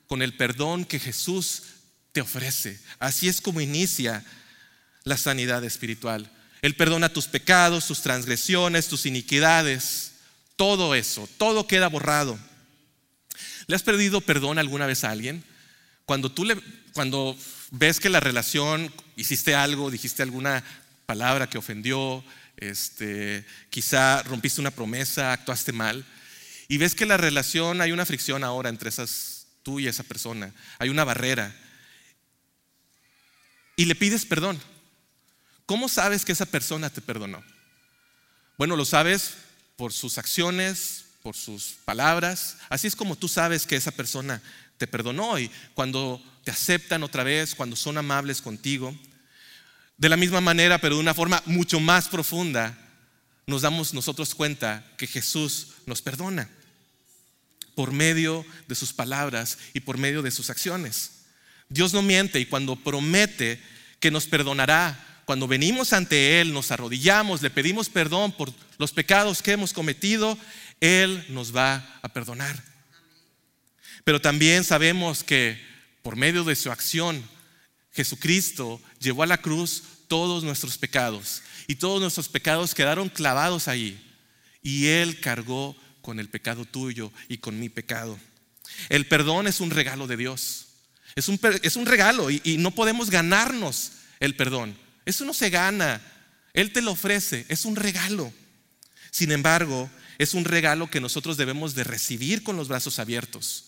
Con 0.07 0.21
el 0.21 0.35
perdón 0.35 0.85
que 0.85 0.99
Jesús 0.99 1.63
te 2.11 2.21
ofrece. 2.21 2.79
Así 2.99 3.27
es 3.27 3.41
como 3.41 3.61
inicia 3.61 4.23
la 5.03 5.17
sanidad 5.17 5.63
espiritual. 5.63 6.31
Él 6.61 6.75
perdona 6.75 7.09
tus 7.09 7.27
pecados, 7.27 7.87
tus 7.87 8.01
transgresiones, 8.01 8.87
tus 8.87 9.05
iniquidades, 9.05 10.13
todo 10.55 10.95
eso, 10.95 11.29
todo 11.37 11.67
queda 11.67 11.87
borrado. 11.87 12.37
¿Le 13.67 13.75
has 13.75 13.83
perdido 13.83 14.21
perdón 14.21 14.57
alguna 14.59 14.87
vez 14.87 15.03
a 15.03 15.11
alguien? 15.11 15.43
Cuando 16.05 16.31
tú 16.31 16.45
le, 16.45 16.57
cuando 16.93 17.37
ves 17.71 17.99
que 17.99 18.09
la 18.09 18.19
relación, 18.19 18.91
hiciste 19.15 19.55
algo, 19.55 19.91
dijiste 19.91 20.23
alguna 20.23 20.63
palabra 21.05 21.47
que 21.47 21.57
ofendió, 21.57 22.23
este, 22.57 23.45
quizá 23.69 24.23
rompiste 24.23 24.61
una 24.61 24.71
promesa, 24.71 25.31
actuaste 25.31 25.73
mal, 25.73 26.05
y 26.67 26.77
ves 26.77 26.95
que 26.95 27.05
la 27.05 27.17
relación 27.17 27.81
hay 27.81 27.91
una 27.91 28.05
fricción 28.05 28.43
ahora 28.43 28.69
entre 28.69 28.89
esas, 28.89 29.36
tú 29.67 29.81
y 29.81 29.87
esa 29.89 30.03
persona, 30.03 30.53
hay 30.79 30.87
una 30.87 31.03
barrera, 31.03 31.53
y 33.75 33.83
le 33.83 33.95
pides 33.95 34.25
perdón. 34.25 34.57
¿Cómo 35.65 35.89
sabes 35.89 36.23
que 36.23 36.31
esa 36.31 36.45
persona 36.45 36.89
te 36.89 37.01
perdonó? 37.01 37.43
Bueno, 38.57 38.77
lo 38.77 38.85
sabes 38.85 39.33
por 39.75 39.91
sus 39.91 40.17
acciones, 40.17 41.03
por 41.21 41.35
sus 41.35 41.75
palabras. 41.83 42.59
Así 42.69 42.87
es 42.87 42.95
como 42.95 43.17
tú 43.17 43.27
sabes 43.27 43.67
que 43.67 43.75
esa 43.75 43.91
persona 43.91 44.41
te 44.77 44.87
perdonó 44.87 45.37
y 45.37 45.51
cuando 45.73 46.23
te 46.45 46.51
aceptan 46.51 47.03
otra 47.03 47.25
vez, 47.25 47.53
cuando 47.53 47.75
son 47.75 47.97
amables 47.97 48.41
contigo. 48.41 48.97
De 49.97 50.07
la 50.07 50.15
misma 50.15 50.39
manera, 50.39 50.79
pero 50.79 50.95
de 50.95 51.01
una 51.01 51.13
forma 51.13 51.43
mucho 51.45 51.81
más 51.81 52.07
profunda, 52.07 52.73
nos 53.45 53.63
damos 53.63 53.93
nosotros 53.93 54.33
cuenta 54.33 54.89
que 54.97 55.07
Jesús 55.07 55.73
nos 55.85 56.01
perdona 56.01 56.49
por 57.77 57.91
medio 57.91 58.43
de 58.67 58.73
sus 58.73 58.91
palabras 58.91 59.59
y 59.71 59.81
por 59.81 59.99
medio 59.99 60.23
de 60.23 60.31
sus 60.31 60.49
acciones. 60.49 61.11
Dios 61.69 61.93
no 61.93 62.01
miente 62.01 62.39
y 62.39 62.47
cuando 62.47 62.75
promete 62.75 63.61
que 63.99 64.09
nos 64.09 64.25
perdonará, 64.25 65.21
cuando 65.25 65.47
venimos 65.47 65.93
ante 65.93 66.41
Él, 66.41 66.53
nos 66.53 66.71
arrodillamos, 66.71 67.43
le 67.43 67.51
pedimos 67.51 67.89
perdón 67.89 68.31
por 68.31 68.51
los 68.79 68.93
pecados 68.93 69.43
que 69.43 69.51
hemos 69.51 69.73
cometido, 69.73 70.39
Él 70.81 71.23
nos 71.29 71.55
va 71.55 71.99
a 72.01 72.09
perdonar. 72.09 72.59
Pero 74.03 74.19
también 74.19 74.63
sabemos 74.63 75.23
que 75.23 75.63
por 76.01 76.15
medio 76.15 76.43
de 76.43 76.55
su 76.55 76.71
acción, 76.71 77.23
Jesucristo 77.93 78.81
llevó 78.99 79.21
a 79.21 79.27
la 79.27 79.37
cruz 79.37 79.83
todos 80.07 80.43
nuestros 80.43 80.79
pecados 80.79 81.43
y 81.67 81.75
todos 81.75 82.01
nuestros 82.01 82.27
pecados 82.27 82.73
quedaron 82.73 83.07
clavados 83.07 83.67
ahí. 83.67 84.03
Y 84.63 84.87
Él 84.87 85.19
cargó 85.19 85.75
con 86.07 86.21
el 86.21 86.29
pecado 86.29 86.63
tuyo 86.63 87.11
y 87.27 87.39
con 87.39 87.59
mi 87.59 87.67
pecado. 87.67 88.17
El 88.87 89.07
perdón 89.07 89.45
es 89.45 89.59
un 89.59 89.71
regalo 89.71 90.07
de 90.07 90.15
Dios. 90.15 90.67
Es 91.15 91.27
un, 91.27 91.37
es 91.63 91.75
un 91.75 91.85
regalo 91.85 92.31
y, 92.31 92.55
no 92.59 92.71
podemos 92.71 93.09
ganarnos 93.09 93.91
el 94.21 94.33
perdón. 94.33 94.77
Eso 95.03 95.25
no 95.25 95.33
se 95.33 95.49
gana. 95.49 95.99
Él 96.53 96.71
te 96.71 96.81
lo 96.81 96.91
ofrece. 96.93 97.45
Es 97.49 97.65
un 97.65 97.75
regalo. 97.75 98.31
Sin 99.11 99.33
embargo, 99.33 99.91
es 100.17 100.33
un 100.33 100.45
regalo 100.45 100.89
que 100.89 101.01
nosotros 101.01 101.35
debemos 101.35 101.75
de 101.75 101.83
recibir 101.83 102.41
con 102.41 102.55
los 102.55 102.69
brazos 102.69 102.99
abiertos. 102.99 103.65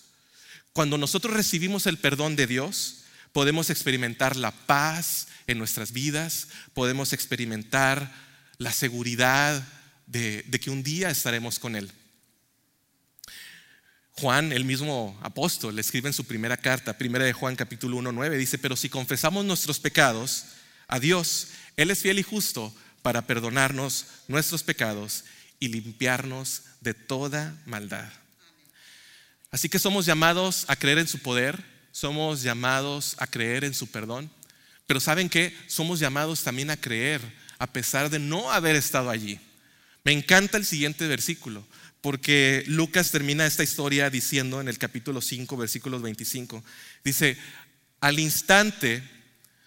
Cuando 0.72 0.98
nosotros 0.98 1.34
recibimos 1.34 1.88
el 1.88 1.98
perdón 1.98 2.38
de 2.38 2.48
Dios, 2.48 3.00
podemos 3.34 3.70
experimentar 3.70 4.38
la 4.38 4.52
paz 4.52 5.28
en 5.46 5.58
nuestras 5.58 5.92
vidas, 5.92 6.48
podemos 6.74 7.12
experimentar 7.12 8.14
la 8.60 8.72
seguridad 8.72 9.62
de, 10.08 10.46
que 10.62 10.70
un 10.70 10.84
día 10.84 11.10
estaremos 11.10 11.60
con 11.60 11.76
Él. 11.76 11.92
Juan, 14.20 14.52
el 14.52 14.66
mismo 14.66 15.18
apóstol, 15.24 15.80
escribe 15.80 16.10
en 16.10 16.14
su 16.14 16.26
primera 16.26 16.58
carta, 16.58 16.98
primera 16.98 17.26
de 17.26 17.34
Juan 17.34 17.56
capítulo 17.56 17.98
1, 17.98 18.12
9, 18.12 18.38
dice, 18.38 18.58
pero 18.58 18.76
si 18.76 18.90
confesamos 18.90 19.46
nuestros 19.46 19.80
pecados, 19.80 20.46
a 20.90 21.00
Dios. 21.00 21.48
Él 21.78 21.92
es 21.92 22.02
fiel 22.02 22.20
y 22.20 22.24
justo 22.24 22.76
para 23.02 23.22
perdonarnos 23.22 24.08
nuestros 24.28 24.64
pecados 24.64 25.24
y 25.62 25.70
limpiarnos 25.70 26.64
de 26.82 26.94
toda 26.94 27.56
maldad. 27.66 28.10
Así 29.52 29.70
que 29.70 29.80
somos 29.80 30.06
llamados 30.06 30.66
a 30.68 30.76
creer 30.76 30.98
en 30.98 31.08
su 31.08 31.20
poder, 31.20 31.64
somos 31.92 32.42
llamados 32.42 33.16
a 33.20 33.28
creer 33.28 33.64
en 33.64 33.74
su 33.74 33.88
perdón, 33.88 34.30
pero 34.86 35.00
¿saben 35.00 35.30
qué? 35.30 35.56
Somos 35.68 36.00
llamados 36.00 36.44
también 36.44 36.70
a 36.70 36.78
creer 36.78 37.22
a 37.58 37.68
pesar 37.68 38.10
de 38.10 38.20
no 38.20 38.52
haber 38.52 38.76
estado 38.76 39.10
allí. 39.10 39.40
Me 40.04 40.12
encanta 40.12 40.58
el 40.58 40.66
siguiente 40.66 41.08
versículo, 41.08 41.66
porque 42.02 42.64
Lucas 42.68 43.12
termina 43.12 43.46
esta 43.46 43.64
historia 43.64 44.10
diciendo 44.10 44.62
en 44.62 44.68
el 44.68 44.78
capítulo 44.78 45.22
5, 45.22 45.58
versículos 45.58 46.02
25, 46.02 46.64
dice, 47.04 47.38
al 48.00 48.20
instante 48.20 49.04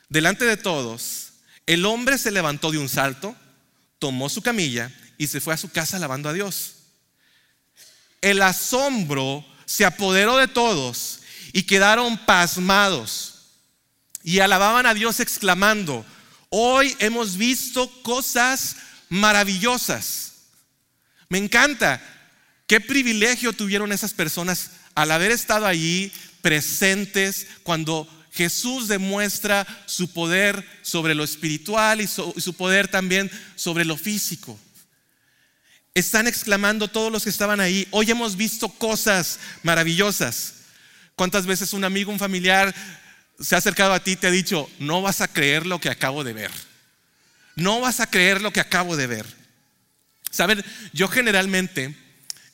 delante 0.08 0.44
de 0.44 0.56
todos, 0.56 1.32
el 1.66 1.84
hombre 1.84 2.18
se 2.18 2.30
levantó 2.30 2.70
de 2.70 2.78
un 2.78 2.88
salto, 2.88 3.36
tomó 3.98 4.28
su 4.28 4.42
camilla 4.42 4.90
y 5.18 5.26
se 5.26 5.40
fue 5.40 5.54
a 5.54 5.58
su 5.58 5.70
casa 5.70 5.96
alabando 5.96 6.28
a 6.28 6.32
Dios. 6.32 6.74
El 8.20 8.40
asombro 8.42 9.44
se 9.66 9.84
apoderó 9.84 10.38
de 10.38 10.48
todos 10.48 11.20
y 11.52 11.64
quedaron 11.64 12.18
pasmados 12.24 13.32
y 14.24 14.38
alababan 14.38 14.86
a 14.86 14.94
Dios 14.94 15.20
exclamando, 15.20 16.06
hoy 16.48 16.96
hemos 17.00 17.36
visto 17.36 17.90
cosas 18.02 18.76
maravillosas. 19.08 20.32
Me 21.28 21.38
encanta. 21.38 22.00
Qué 22.72 22.80
privilegio 22.80 23.52
tuvieron 23.52 23.92
esas 23.92 24.14
personas 24.14 24.70
al 24.94 25.10
haber 25.10 25.30
estado 25.30 25.66
allí 25.66 26.10
presentes 26.40 27.46
cuando 27.64 28.08
Jesús 28.32 28.88
demuestra 28.88 29.66
su 29.84 30.10
poder 30.10 30.66
sobre 30.80 31.14
lo 31.14 31.22
espiritual 31.22 32.00
y 32.00 32.06
su, 32.06 32.54
poder 32.56 32.88
también 32.88 33.30
sobre 33.56 33.84
lo 33.84 33.98
físico. 33.98 34.58
Están 35.92 36.26
exclamando 36.26 36.88
todos 36.88 37.12
los 37.12 37.24
que 37.24 37.28
estaban 37.28 37.60
ahí, 37.60 37.86
hoy 37.90 38.10
hemos 38.10 38.38
visto 38.38 38.70
cosas 38.70 39.38
maravillosas. 39.62 40.54
¿Cuántas 41.14 41.44
veces 41.44 41.74
un 41.74 41.84
amigo, 41.84 42.10
un 42.10 42.18
familiar 42.18 42.74
se 43.38 43.54
ha 43.54 43.58
acercado 43.58 43.92
a 43.92 44.02
ti 44.02 44.12
y 44.12 44.16
te 44.16 44.28
ha 44.28 44.30
dicho, 44.30 44.70
no 44.78 45.02
vas 45.02 45.20
a 45.20 45.28
creer 45.28 45.66
lo 45.66 45.78
que 45.78 45.90
acabo 45.90 46.24
de 46.24 46.32
ver? 46.32 46.50
No 47.54 47.80
vas 47.80 48.00
a 48.00 48.06
creer 48.06 48.40
lo 48.40 48.50
que 48.50 48.60
acabo 48.60 48.96
de 48.96 49.08
ver. 49.08 49.26
Saben, 50.30 50.64
yo 50.94 51.06
generalmente 51.08 52.00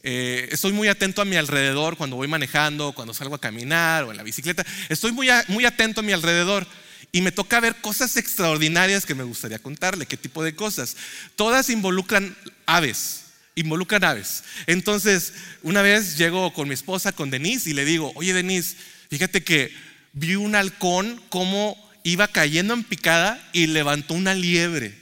eh, 0.03 0.49
estoy 0.53 0.73
muy 0.73 0.89
atento 0.89 1.23
a 1.23 1.25
mi 1.25 1.37
alrededor 1.37 1.97
cuando 1.97 2.17
voy 2.17 2.29
manejando, 2.29 2.93
cuando 2.93 3.15
salgo 3.15 3.35
a 3.35 3.41
caminar 3.41 4.05
o 4.05 4.11
en 4.11 4.17
la 4.17 4.23
bicicleta. 4.23 4.65
Estoy 4.89 5.13
muy, 5.13 5.29
muy 5.49 5.65
atento 5.65 6.01
a 6.01 6.05
mi 6.05 6.13
alrededor 6.13 6.67
y 7.11 7.23
me 7.23 7.33
toca 7.33 7.61
ver 7.61 7.77
cosas 7.77 8.17
extraordinarias 8.17 9.07
que 9.07 9.15
me 9.15 9.25
gustaría 9.25 9.59
contarle. 9.59 10.07
¿Qué 10.07 10.17
tipo 10.17 10.45
de 10.45 10.55
cosas? 10.55 10.97
Todas 11.37 11.71
involucran 11.71 12.37
aves. 12.67 13.25
Involucran 13.55 14.05
aves. 14.05 14.45
Entonces, 14.67 15.33
una 15.63 15.83
vez 15.83 16.17
llego 16.17 16.53
con 16.53 16.69
mi 16.69 16.75
esposa, 16.75 17.13
con 17.13 17.31
Denise, 17.31 17.71
y 17.71 17.73
le 17.73 17.85
digo, 17.85 18.13
oye 18.15 18.33
Denise, 18.33 18.77
fíjate 19.11 19.43
que 19.43 19.73
vi 20.13 20.37
un 20.37 20.55
halcón 20.55 21.21
como 21.29 21.77
iba 22.05 22.29
cayendo 22.29 22.75
en 22.75 22.85
picada 22.85 23.43
y 23.53 23.67
levantó 23.67 24.15
una 24.15 24.35
liebre. 24.35 24.95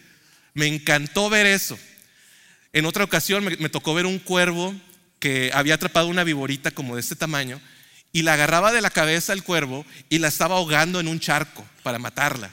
Me 0.55 0.67
encantó 0.67 1.29
ver 1.29 1.45
eso. 1.45 1.79
En 2.73 2.87
otra 2.87 3.05
ocasión 3.05 3.45
me, 3.45 3.69
tocó 3.69 3.95
ver 3.95 4.07
un 4.07 4.19
cuervo 4.19 4.75
había 5.53 5.75
atrapado 5.75 6.09
una 6.09 6.25
viborita 6.25 6.71
como 6.71 6.95
de 6.95 7.01
este 7.01 7.17
tamaño 7.17 7.61
y 8.12 8.23
la 8.23 8.35
agarraba 8.35 8.73
de 8.73 8.81
la 8.81 8.91
cabeza 8.91 9.33
el 9.33 9.43
cuervo 9.43 9.85
y 10.09 10.19
la 10.19 10.29
estaba 10.29 10.57
ahogando 10.57 11.01
en 11.01 11.09
un 11.09 11.21
charco 11.21 11.67
para 11.83 11.99
matarla. 11.99 12.51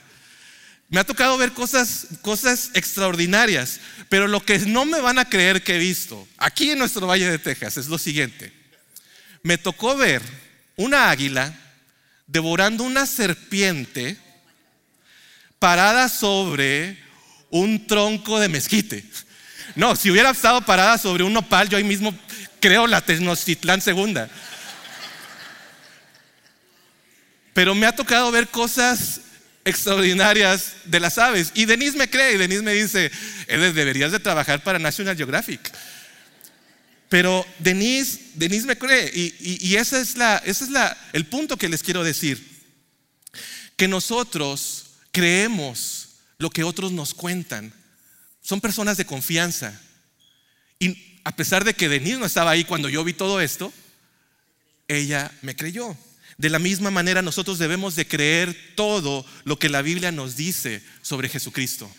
Me 0.89 0.99
ha 0.99 1.03
tocado 1.05 1.37
ver 1.37 1.53
cosas, 1.53 2.07
cosas 2.21 2.71
extraordinarias, 2.73 3.79
pero 4.09 4.27
lo 4.27 4.45
que 4.45 4.59
no 4.59 4.85
me 4.85 5.01
van 5.01 5.17
a 5.17 5.29
creer 5.29 5.63
que 5.63 5.75
he 5.75 5.79
visto 5.79 6.27
aquí 6.37 6.71
en 6.71 6.79
nuestro 6.79 7.07
Valle 7.07 7.29
de 7.29 7.39
Texas 7.39 7.77
es 7.77 7.87
lo 7.87 7.97
siguiente. 7.97 8.53
Me 9.41 9.57
tocó 9.57 9.97
ver 9.97 10.21
una 10.75 11.09
águila 11.09 11.57
devorando 12.27 12.83
una 12.83 13.05
serpiente 13.05 14.17
parada 15.59 16.09
sobre 16.09 16.97
un 17.49 17.87
tronco 17.87 18.39
de 18.39 18.49
mezquite. 18.49 19.03
No, 19.75 19.95
si 19.95 20.11
hubiera 20.11 20.31
estado 20.31 20.61
parada 20.61 20.97
sobre 20.97 21.23
un 21.23 21.33
nopal, 21.33 21.69
yo 21.69 21.77
ahí 21.77 21.83
mismo 21.83 22.13
creo 22.63 22.87
la 22.87 23.01
Tenochtitlán 23.01 23.81
segunda. 23.81 24.29
Pero 27.53 27.75
me 27.75 27.85
ha 27.85 27.93
tocado 27.93 28.31
ver 28.31 28.47
cosas 28.47 29.19
extraordinarias 29.65 30.75
de 30.85 31.01
las 31.01 31.17
aves. 31.17 31.51
Y 31.55 31.65
Denise 31.65 31.97
me 31.97 32.09
cree 32.09 32.35
y 32.35 32.37
Denise 32.37 32.61
me 32.61 32.73
dice, 32.73 33.11
deberías 33.49 34.13
de 34.13 34.19
trabajar 34.21 34.63
para 34.63 34.79
National 34.79 35.17
Geographic. 35.17 35.59
Pero 37.09 37.45
Denise, 37.59 38.31
Denise 38.35 38.65
me 38.65 38.77
cree 38.77 39.11
y, 39.13 39.75
ese 39.75 39.99
es, 39.99 40.15
la, 40.15 40.37
es 40.37 40.61
la, 40.69 40.97
el 41.11 41.25
punto 41.25 41.57
que 41.57 41.67
les 41.67 41.83
quiero 41.83 42.01
decir. 42.01 42.41
Que 43.75 43.89
nosotros 43.89 44.85
creemos 45.11 46.11
lo 46.37 46.49
que 46.49 46.63
otros 46.63 46.93
nos 46.93 47.13
cuentan. 47.13 47.73
Son 48.41 48.61
personas 48.61 48.95
de 48.95 49.05
confianza. 49.05 49.77
Y 50.79 51.12
a 51.23 51.35
pesar 51.35 51.63
de 51.63 51.73
que 51.73 51.89
Denise 51.89 52.19
no 52.19 52.25
estaba 52.25 52.51
ahí 52.51 52.65
cuando 52.65 52.89
yo 52.89 53.03
vi 53.03 53.13
todo 53.13 53.39
esto, 53.39 53.71
ella 54.87 55.31
me 55.41 55.55
creyó. 55.55 55.95
De 56.37 56.49
la 56.49 56.59
misma 56.59 56.91
manera 56.91 57.21
nosotros 57.21 57.59
debemos 57.59 57.95
de 57.95 58.07
creer 58.07 58.73
todo 58.75 59.25
lo 59.43 59.57
que 59.57 59.69
la 59.69 59.81
Biblia 59.81 60.11
nos 60.11 60.35
dice 60.35 60.83
sobre 61.01 61.29
Jesucristo. 61.29 61.89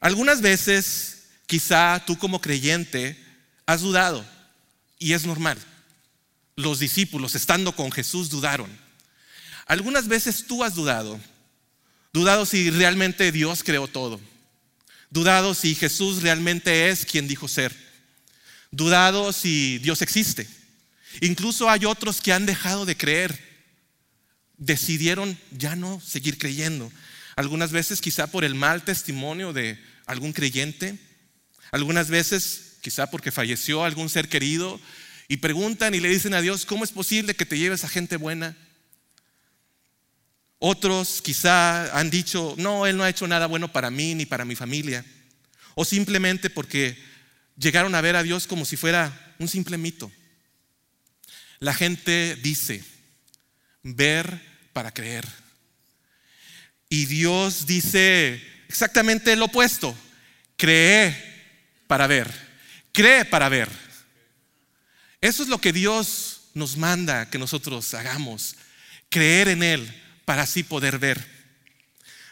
Algunas 0.00 0.40
veces, 0.40 1.24
quizá 1.46 2.02
tú 2.06 2.16
como 2.16 2.40
creyente 2.40 3.22
has 3.66 3.80
dudado 3.80 4.24
y 4.98 5.12
es 5.12 5.26
normal. 5.26 5.58
Los 6.56 6.78
discípulos 6.78 7.34
estando 7.34 7.74
con 7.74 7.90
Jesús 7.90 8.30
dudaron. 8.30 8.70
Algunas 9.66 10.08
veces 10.08 10.46
tú 10.46 10.64
has 10.64 10.74
dudado, 10.74 11.20
dudado 12.12 12.44
si 12.44 12.70
realmente 12.70 13.30
Dios 13.32 13.62
creó 13.62 13.86
todo, 13.88 14.20
dudado 15.10 15.54
si 15.54 15.74
Jesús 15.74 16.22
realmente 16.22 16.88
es 16.88 17.04
quien 17.04 17.28
dijo 17.28 17.48
ser, 17.48 17.74
dudado 18.70 19.32
si 19.32 19.78
Dios 19.78 20.02
existe. 20.02 20.48
Incluso 21.20 21.68
hay 21.68 21.84
otros 21.84 22.20
que 22.20 22.32
han 22.32 22.46
dejado 22.46 22.86
de 22.86 22.96
creer, 22.96 23.38
decidieron 24.56 25.36
ya 25.50 25.74
no 25.74 26.00
seguir 26.00 26.38
creyendo. 26.38 26.90
Algunas 27.36 27.72
veces 27.72 28.00
quizá 28.00 28.28
por 28.28 28.44
el 28.44 28.54
mal 28.54 28.84
testimonio 28.84 29.52
de 29.52 29.82
algún 30.06 30.32
creyente, 30.32 30.98
algunas 31.72 32.08
veces 32.08 32.76
quizá 32.80 33.10
porque 33.10 33.32
falleció 33.32 33.84
algún 33.84 34.08
ser 34.08 34.28
querido 34.28 34.80
y 35.28 35.38
preguntan 35.38 35.94
y 35.94 36.00
le 36.00 36.08
dicen 36.08 36.34
a 36.34 36.40
Dios, 36.40 36.66
¿cómo 36.66 36.84
es 36.84 36.92
posible 36.92 37.34
que 37.34 37.46
te 37.46 37.58
lleves 37.58 37.84
a 37.84 37.88
gente 37.88 38.16
buena? 38.16 38.56
Otros 40.62 41.22
quizá 41.22 41.98
han 41.98 42.10
dicho, 42.10 42.54
no, 42.58 42.86
Él 42.86 42.98
no 42.98 43.02
ha 43.02 43.08
hecho 43.08 43.26
nada 43.26 43.46
bueno 43.46 43.72
para 43.72 43.90
mí 43.90 44.14
ni 44.14 44.26
para 44.26 44.44
mi 44.44 44.54
familia. 44.54 45.02
O 45.74 45.86
simplemente 45.86 46.50
porque 46.50 47.02
llegaron 47.56 47.94
a 47.94 48.02
ver 48.02 48.14
a 48.14 48.22
Dios 48.22 48.46
como 48.46 48.66
si 48.66 48.76
fuera 48.76 49.34
un 49.38 49.48
simple 49.48 49.78
mito. 49.78 50.12
La 51.60 51.72
gente 51.72 52.36
dice, 52.36 52.84
ver 53.82 54.38
para 54.74 54.92
creer. 54.92 55.26
Y 56.90 57.06
Dios 57.06 57.64
dice 57.64 58.42
exactamente 58.68 59.34
lo 59.36 59.46
opuesto, 59.46 59.96
cree 60.58 61.16
para 61.86 62.06
ver, 62.06 62.30
cree 62.92 63.24
para 63.24 63.48
ver. 63.48 63.70
Eso 65.22 65.42
es 65.42 65.48
lo 65.48 65.58
que 65.58 65.72
Dios 65.72 66.50
nos 66.52 66.76
manda 66.76 67.30
que 67.30 67.38
nosotros 67.38 67.94
hagamos, 67.94 68.56
creer 69.08 69.48
en 69.48 69.62
Él 69.62 70.02
para 70.24 70.42
así 70.42 70.62
poder 70.62 70.98
ver. 70.98 71.24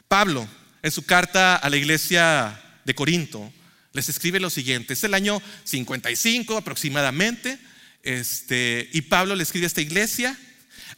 Pablo, 0.08 0.48
en 0.82 0.90
su 0.90 1.04
carta 1.04 1.56
a 1.56 1.70
la 1.70 1.76
iglesia 1.76 2.60
de 2.84 2.94
Corinto, 2.94 3.52
les 3.92 4.08
escribe 4.08 4.40
lo 4.40 4.50
siguiente, 4.50 4.92
es 4.92 5.04
el 5.04 5.14
año 5.14 5.42
55 5.64 6.56
aproximadamente, 6.56 7.58
este, 8.02 8.88
y 8.92 9.02
Pablo 9.02 9.34
le 9.34 9.42
escribe 9.42 9.66
a 9.66 9.68
esta 9.68 9.80
iglesia, 9.80 10.38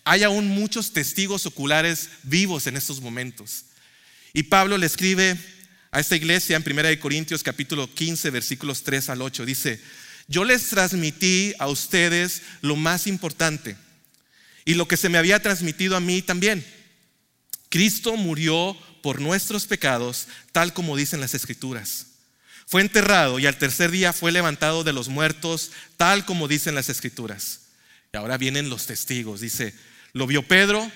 hay 0.05 0.23
aún 0.23 0.49
muchos 0.49 0.93
testigos 0.93 1.47
oculares 1.47 2.11
vivos 2.23 2.67
en 2.67 2.77
estos 2.77 3.01
momentos. 3.01 3.65
Y 4.33 4.45
Pablo 4.45 4.79
le 4.79 4.87
escribe 4.87 5.37
a 5.91 6.01
esta 6.01 6.17
iglesia 6.17 6.57
en 6.57 6.65
1 6.65 7.01
Corintios 7.01 7.43
capítulo 7.43 7.93
15 7.93 8.31
versículos 8.31 8.83
3 8.85 9.11
al 9.11 9.23
8. 9.23 9.45
Dice, 9.45 9.81
yo 10.29 10.45
les 10.45 10.69
transmití 10.69 11.55
a 11.59 11.67
ustedes 11.67 12.43
lo 12.61 12.77
más 12.77 13.07
importante 13.07 13.77
y 14.65 14.75
lo 14.75 14.87
que 14.87 14.97
se 14.97 15.09
me 15.09 15.19
había 15.19 15.43
transmitido 15.43 15.97
a 15.97 16.01
mí 16.01 16.23
también. 16.23 16.65
Cristo 17.71 18.17
murió 18.17 18.77
por 19.03 19.21
nuestros 19.21 19.67
pecados, 19.67 20.29
tal 20.53 20.75
como 20.75 20.97
dicen 20.97 21.21
las 21.21 21.35
escrituras. 21.35 22.09
Fue 22.67 22.83
enterrado 22.83 23.39
y 23.39 23.47
al 23.47 23.59
tercer 23.59 23.91
día 23.91 24.13
fue 24.13 24.31
levantado 24.31 24.85
de 24.85 24.93
los 24.93 25.09
muertos, 25.09 25.73
tal 25.97 26.25
como 26.25 26.47
dicen 26.47 26.75
las 26.75 26.89
escrituras. 26.89 27.63
Y 28.13 28.17
ahora 28.17 28.39
vienen 28.39 28.69
los 28.69 28.87
testigos. 28.87 29.41
Dice, 29.41 29.75
lo 30.13 30.27
vio 30.27 30.47
Pedro, 30.47 30.91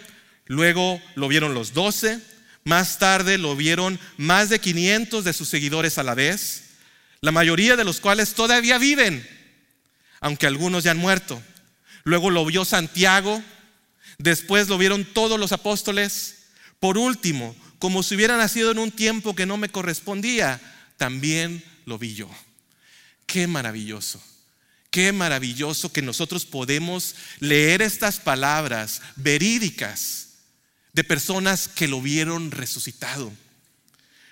luego 0.47 1.01
lo 1.15 1.29
vieron 1.29 1.55
los 1.55 1.73
doce, 1.73 2.21
más 2.65 2.99
tarde 2.99 3.39
lo 3.39 3.57
vieron 3.57 3.99
más 4.17 4.49
de 4.49 4.59
500 4.59 5.25
de 5.25 5.33
sus 5.33 5.49
seguidores 5.49 5.99
a 5.99 6.03
la 6.03 6.15
vez, 6.15 6.65
la 7.21 7.33
mayoría 7.33 7.77
de 7.77 7.85
los 7.85 8.01
cuales 8.01 8.35
todavía 8.35 8.79
viven, 8.79 9.27
aunque 10.21 10.47
algunos 10.47 10.85
ya 10.85 10.91
han 10.91 10.99
muerto. 10.99 11.43
Luego 12.05 12.31
lo 12.31 12.45
vio 12.45 12.65
Santiago, 12.65 13.43
después 14.19 14.69
lo 14.69 14.79
vieron 14.79 15.05
todos 15.05 15.39
los 15.41 15.53
apóstoles. 15.53 16.44
Por 16.81 16.99
último, 16.99 17.55
como 17.79 18.03
si 18.03 18.15
hubiera 18.15 18.37
nacido 18.37 18.71
en 18.71 18.79
un 18.79 18.91
tiempo 18.91 19.35
que 19.35 19.47
no 19.47 19.57
me 19.57 19.69
correspondía, 19.69 20.61
también 20.97 21.63
lo 21.87 21.99
vi 21.99 22.15
yo. 22.15 22.31
Qué 23.27 23.47
maravilloso. 23.47 24.23
Qué 24.91 25.13
maravilloso 25.13 25.93
que 25.93 26.03
nosotros 26.03 26.47
podemos 26.47 27.17
leer 27.41 27.83
estas 27.83 28.21
palabras 28.21 29.03
verídicas 29.17 30.29
de 30.93 31.03
personas 31.03 31.67
que 31.67 31.89
lo 31.89 32.01
vieron 32.01 32.53
resucitado. 32.53 33.33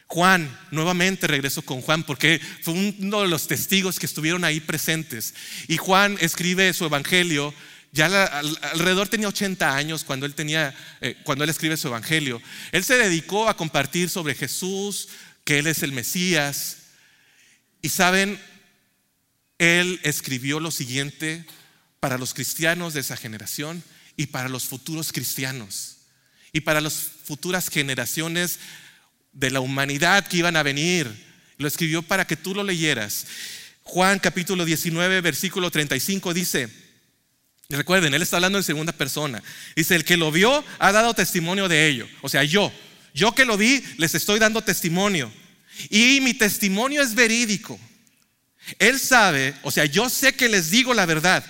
Juan, 0.07 0.57
nuevamente 0.71 1.27
regreso 1.27 1.63
con 1.63 1.81
Juan 1.81 2.05
porque 2.05 2.41
fue 2.61 2.75
uno 2.75 3.23
de 3.23 3.29
los 3.29 3.49
testigos 3.49 3.99
que 3.99 4.07
estuvieron 4.07 4.45
ahí 4.45 4.61
presentes. 4.61 5.35
Y 5.69 5.79
Juan 5.79 6.17
escribe 6.21 6.73
su 6.75 6.85
evangelio, 6.85 7.53
ya 7.93 8.07
alrededor 8.07 9.09
tenía 9.09 9.29
80 9.29 9.77
años 9.77 10.03
cuando 10.03 10.25
él 10.25 10.35
tenía, 10.35 10.75
eh, 11.03 11.15
cuando 11.25 11.45
él 11.45 11.51
escribe 11.51 11.77
su 11.77 11.89
evangelio. 11.89 12.41
Él 12.73 12.83
se 12.85 12.97
dedicó 12.97 13.51
a 13.51 13.57
compartir 13.57 14.09
sobre 14.09 14.35
Jesús, 14.35 15.11
que 15.45 15.59
Él 15.59 15.67
es 15.67 15.83
el 15.83 15.93
Mesías. 15.93 16.79
Y 17.83 17.91
saben, 17.91 18.41
Él 19.59 20.01
escribió 20.05 20.59
lo 20.59 20.71
siguiente 20.71 21.45
para 22.01 22.17
los 22.17 22.33
cristianos 22.33 22.95
de 22.95 23.01
esa 23.01 23.17
generación 23.17 23.83
y 24.17 24.27
para 24.27 24.49
los 24.49 24.65
futuros 24.65 25.13
cristianos 25.13 25.99
y 26.53 26.61
para 26.61 26.81
las 26.81 26.95
futuras 27.25 27.69
generaciones 27.69 28.59
de 29.33 29.51
la 29.51 29.61
humanidad 29.61 30.27
que 30.27 30.39
iban 30.39 30.57
a 30.57 30.63
venir. 30.63 31.11
Lo 31.59 31.69
escribió 31.69 32.03
para 32.03 32.27
que 32.27 32.37
tú 32.37 32.55
lo 32.55 32.65
leyeras. 32.65 33.27
Juan 33.83 34.19
capítulo 34.19 34.65
19, 34.65 35.21
versículo 35.21 35.71
35 35.71 36.35
dice, 36.35 36.82
recuerden, 37.69 38.15
él 38.15 38.23
está 38.23 38.37
hablando 38.37 38.59
en 38.59 38.65
segunda 38.65 38.93
persona. 38.93 39.43
Dice, 39.75 39.95
el 39.95 40.05
que 40.05 40.17
lo 40.17 40.31
vio 40.31 40.65
ha 40.79 40.93
dado 40.93 41.15
testimonio 41.15 41.69
de 41.69 41.89
ello. 41.89 42.09
O 42.21 42.29
sea, 42.29 42.45
yo, 42.45 42.73
yo 43.15 43.35
que 43.35 43.45
lo 43.45 43.57
vi, 43.57 43.83
les 43.97 44.15
estoy 44.15 44.39
dando 44.39 44.63
testimonio. 44.63 45.33
Y 45.89 46.21
mi 46.21 46.35
testimonio 46.35 47.03
es 47.03 47.15
verídico. 47.15 47.79
Él 48.79 48.99
sabe, 48.99 49.55
o 49.63 49.71
sea, 49.71 49.85
yo 49.87 50.09
sé 50.09 50.35
que 50.35 50.49
les 50.49 50.71
digo 50.71 50.95
la 50.95 51.07
verdad 51.07 51.45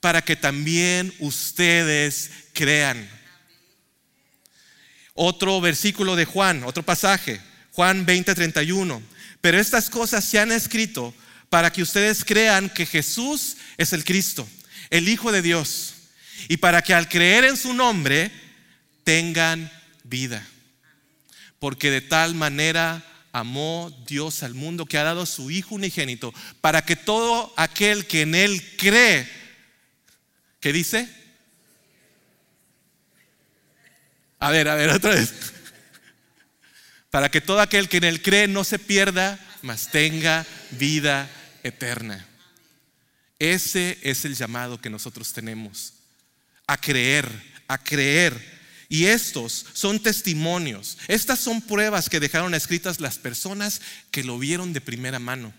para 0.00 0.22
que 0.22 0.36
también 0.36 1.12
ustedes 1.18 2.30
crean. 2.52 3.08
Otro 5.14 5.60
versículo 5.60 6.14
de 6.14 6.26
Juan, 6.26 6.62
otro 6.64 6.82
pasaje, 6.82 7.40
Juan 7.72 8.06
20:31. 8.06 9.02
Pero 9.40 9.58
estas 9.58 9.90
cosas 9.90 10.24
se 10.24 10.38
han 10.38 10.52
escrito 10.52 11.14
para 11.48 11.72
que 11.72 11.82
ustedes 11.82 12.24
crean 12.24 12.68
que 12.68 12.86
Jesús 12.86 13.56
es 13.76 13.92
el 13.92 14.04
Cristo, 14.04 14.48
el 14.90 15.08
Hijo 15.08 15.32
de 15.32 15.42
Dios, 15.42 15.94
y 16.48 16.58
para 16.58 16.82
que 16.82 16.94
al 16.94 17.08
creer 17.08 17.44
en 17.44 17.56
su 17.56 17.74
nombre 17.74 18.30
tengan 19.04 19.70
vida 20.04 20.46
porque 21.58 21.90
de 21.90 22.00
tal 22.00 22.34
manera 22.34 23.04
amó 23.32 23.90
Dios 24.06 24.42
al 24.42 24.54
mundo 24.54 24.86
que 24.86 24.98
ha 24.98 25.02
dado 25.02 25.22
a 25.22 25.26
su 25.26 25.50
Hijo 25.50 25.74
unigénito, 25.74 26.32
para 26.60 26.84
que 26.84 26.96
todo 26.96 27.52
aquel 27.56 28.06
que 28.06 28.22
en 28.22 28.34
Él 28.34 28.62
cree, 28.76 29.28
¿qué 30.60 30.72
dice? 30.72 31.08
A 34.38 34.50
ver, 34.50 34.68
a 34.68 34.74
ver, 34.74 34.90
otra 34.90 35.14
vez. 35.14 35.32
para 37.10 37.30
que 37.30 37.40
todo 37.40 37.60
aquel 37.60 37.88
que 37.88 37.96
en 37.96 38.04
él 38.04 38.20
cree 38.20 38.46
no 38.48 38.64
se 38.64 38.78
pierda, 38.78 39.40
mas 39.62 39.90
tenga 39.90 40.44
vida 40.72 41.28
eterna. 41.62 42.26
Ese 43.38 43.98
es 44.02 44.24
el 44.24 44.34
llamado 44.34 44.80
que 44.80 44.90
nosotros 44.90 45.32
tenemos, 45.32 45.94
a 46.66 46.76
creer, 46.76 47.28
a 47.68 47.78
creer. 47.78 48.56
Y 48.88 49.06
estos 49.06 49.66
son 49.72 50.00
testimonios, 50.00 50.96
estas 51.08 51.40
son 51.40 51.60
pruebas 51.60 52.08
que 52.08 52.20
dejaron 52.20 52.54
escritas 52.54 53.00
las 53.00 53.18
personas 53.18 53.80
que 54.10 54.24
lo 54.24 54.38
vieron 54.38 54.72
de 54.72 54.80
primera 54.80 55.18
mano. 55.18 55.52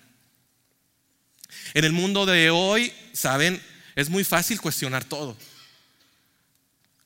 En 1.73 1.83
el 1.83 1.91
mundo 1.91 2.25
de 2.25 2.49
hoy, 2.49 2.93
saben, 3.13 3.61
es 3.95 4.09
muy 4.09 4.23
fácil 4.23 4.61
cuestionar 4.61 5.03
todo. 5.03 5.37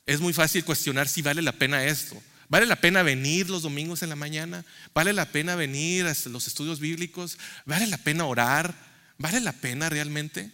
Es 0.06 0.20
muy 0.20 0.34
fácil 0.34 0.64
cuestionar 0.64 1.08
si 1.08 1.22
vale 1.22 1.42
la 1.42 1.54
pena 1.54 1.86
esto. 1.86 2.22
¿Vale 2.50 2.66
la 2.66 2.76
pena 2.76 3.02
venir 3.02 3.50
los 3.50 3.62
domingos 3.62 4.04
en 4.04 4.10
la 4.10 4.16
mañana? 4.16 4.66
¿Vale 4.94 5.14
la 5.14 5.26
pena 5.26 5.56
venir 5.56 6.06
a 6.06 6.16
los 6.26 6.48
estudios 6.48 6.80
bíblicos? 6.82 7.38
¿Vale 7.66 7.88
la 7.88 7.98
pena 7.98 8.26
orar? 8.26 8.76
¿Vale 9.18 9.40
la 9.40 9.54
pena 9.54 9.90
realmente? 9.90 10.52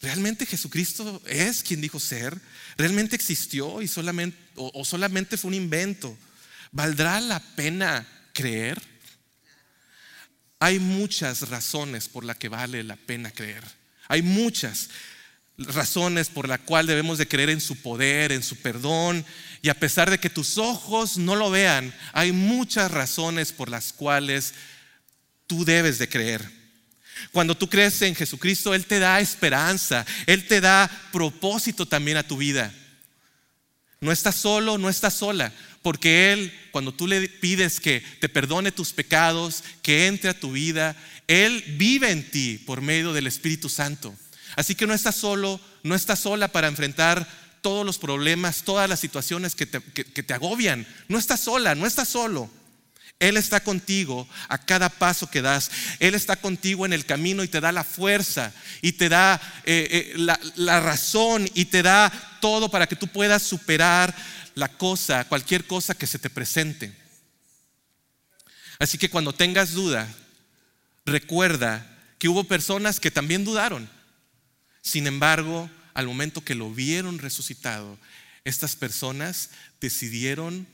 ¿Realmente 0.00 0.46
Jesucristo 0.46 1.20
es 1.26 1.62
quien 1.62 1.82
dijo 1.82 2.00
ser? 2.00 2.38
¿Realmente 2.76 3.16
existió 3.16 3.82
y 3.82 3.88
solamente, 3.88 4.38
o, 4.54 4.84
solamente 4.84 5.36
fue 5.36 5.48
un 5.48 5.54
invento? 5.54 6.16
¿Valdrá 6.72 7.20
la 7.20 7.40
pena 7.40 8.06
creer? 8.32 8.80
Hay 10.58 10.78
muchas 10.78 11.48
razones 11.50 12.08
por 12.08 12.24
las 12.24 12.36
que 12.36 12.48
vale 12.48 12.82
la 12.82 12.96
pena 12.96 13.30
creer. 13.30 13.62
Hay 14.08 14.22
muchas 14.22 14.88
razones 15.58 16.30
por 16.30 16.48
las 16.48 16.60
cuales 16.60 16.88
debemos 16.88 17.18
de 17.18 17.28
creer 17.28 17.50
en 17.50 17.60
su 17.60 17.76
poder, 17.76 18.32
en 18.32 18.42
su 18.42 18.56
perdón. 18.56 19.24
Y 19.60 19.68
a 19.68 19.78
pesar 19.78 20.10
de 20.10 20.18
que 20.18 20.30
tus 20.30 20.56
ojos 20.56 21.18
no 21.18 21.36
lo 21.36 21.50
vean, 21.50 21.94
hay 22.14 22.32
muchas 22.32 22.90
razones 22.90 23.52
por 23.52 23.68
las 23.68 23.92
cuales 23.92 24.54
tú 25.46 25.66
debes 25.66 25.98
de 25.98 26.08
creer. 26.08 26.59
Cuando 27.32 27.56
tú 27.56 27.68
crees 27.68 28.00
en 28.02 28.14
Jesucristo, 28.14 28.74
Él 28.74 28.86
te 28.86 28.98
da 28.98 29.20
esperanza, 29.20 30.06
Él 30.26 30.46
te 30.46 30.60
da 30.60 30.90
propósito 31.12 31.86
también 31.86 32.16
a 32.16 32.26
tu 32.26 32.36
vida. 32.36 32.72
No 34.00 34.12
estás 34.12 34.36
solo, 34.36 34.78
no 34.78 34.88
estás 34.88 35.14
sola, 35.14 35.52
porque 35.82 36.32
Él, 36.32 36.52
cuando 36.70 36.92
tú 36.92 37.06
le 37.06 37.28
pides 37.28 37.80
que 37.80 38.02
te 38.20 38.28
perdone 38.28 38.72
tus 38.72 38.92
pecados, 38.92 39.62
que 39.82 40.06
entre 40.06 40.30
a 40.30 40.38
tu 40.38 40.52
vida, 40.52 40.96
Él 41.26 41.62
vive 41.76 42.10
en 42.10 42.28
ti 42.30 42.58
por 42.64 42.80
medio 42.80 43.12
del 43.12 43.26
Espíritu 43.26 43.68
Santo. 43.68 44.14
Así 44.56 44.74
que 44.74 44.86
no 44.86 44.94
estás 44.94 45.16
solo, 45.16 45.60
no 45.82 45.94
estás 45.94 46.20
sola 46.20 46.48
para 46.48 46.68
enfrentar 46.68 47.28
todos 47.60 47.84
los 47.84 47.98
problemas, 47.98 48.62
todas 48.62 48.88
las 48.88 49.00
situaciones 49.00 49.54
que 49.54 49.66
te, 49.66 49.80
que 49.82 50.22
te 50.22 50.34
agobian. 50.34 50.86
No 51.08 51.18
estás 51.18 51.40
sola, 51.40 51.74
no 51.74 51.86
estás 51.86 52.08
solo. 52.08 52.50
Él 53.20 53.36
está 53.36 53.60
contigo 53.60 54.26
a 54.48 54.56
cada 54.56 54.88
paso 54.88 55.30
que 55.30 55.42
das. 55.42 55.70
Él 55.98 56.14
está 56.14 56.36
contigo 56.36 56.86
en 56.86 56.94
el 56.94 57.04
camino 57.04 57.44
y 57.44 57.48
te 57.48 57.60
da 57.60 57.70
la 57.70 57.84
fuerza 57.84 58.50
y 58.80 58.92
te 58.92 59.10
da 59.10 59.38
eh, 59.64 60.14
eh, 60.16 60.40
la, 60.56 60.80
razón 60.80 61.48
y 61.54 61.66
te 61.66 61.82
da 61.82 62.10
todo 62.40 62.70
para 62.70 62.86
que 62.86 62.96
tú 62.96 63.06
puedas 63.08 63.42
superar 63.42 64.16
la 64.54 64.68
cosa, 64.68 65.28
cualquier 65.28 65.66
cosa 65.66 65.94
que 65.94 66.06
se 66.06 66.18
te 66.18 66.30
presente. 66.30 66.96
Así 68.78 68.96
que 68.96 69.10
cuando 69.10 69.34
tengas 69.34 69.72
duda, 69.72 70.08
recuerda 71.04 71.86
que 72.18 72.28
hubo 72.28 72.44
personas 72.44 73.00
que 73.00 73.10
también 73.10 73.44
dudaron. 73.44 73.88
Sin 74.80 75.06
embargo, 75.06 75.68
al 75.92 76.06
momento 76.06 76.42
que 76.42 76.54
lo 76.54 76.72
vieron 76.72 77.18
resucitado, 77.18 77.98
estas 78.44 78.76
personas 78.76 79.50
decidieron 79.78 80.66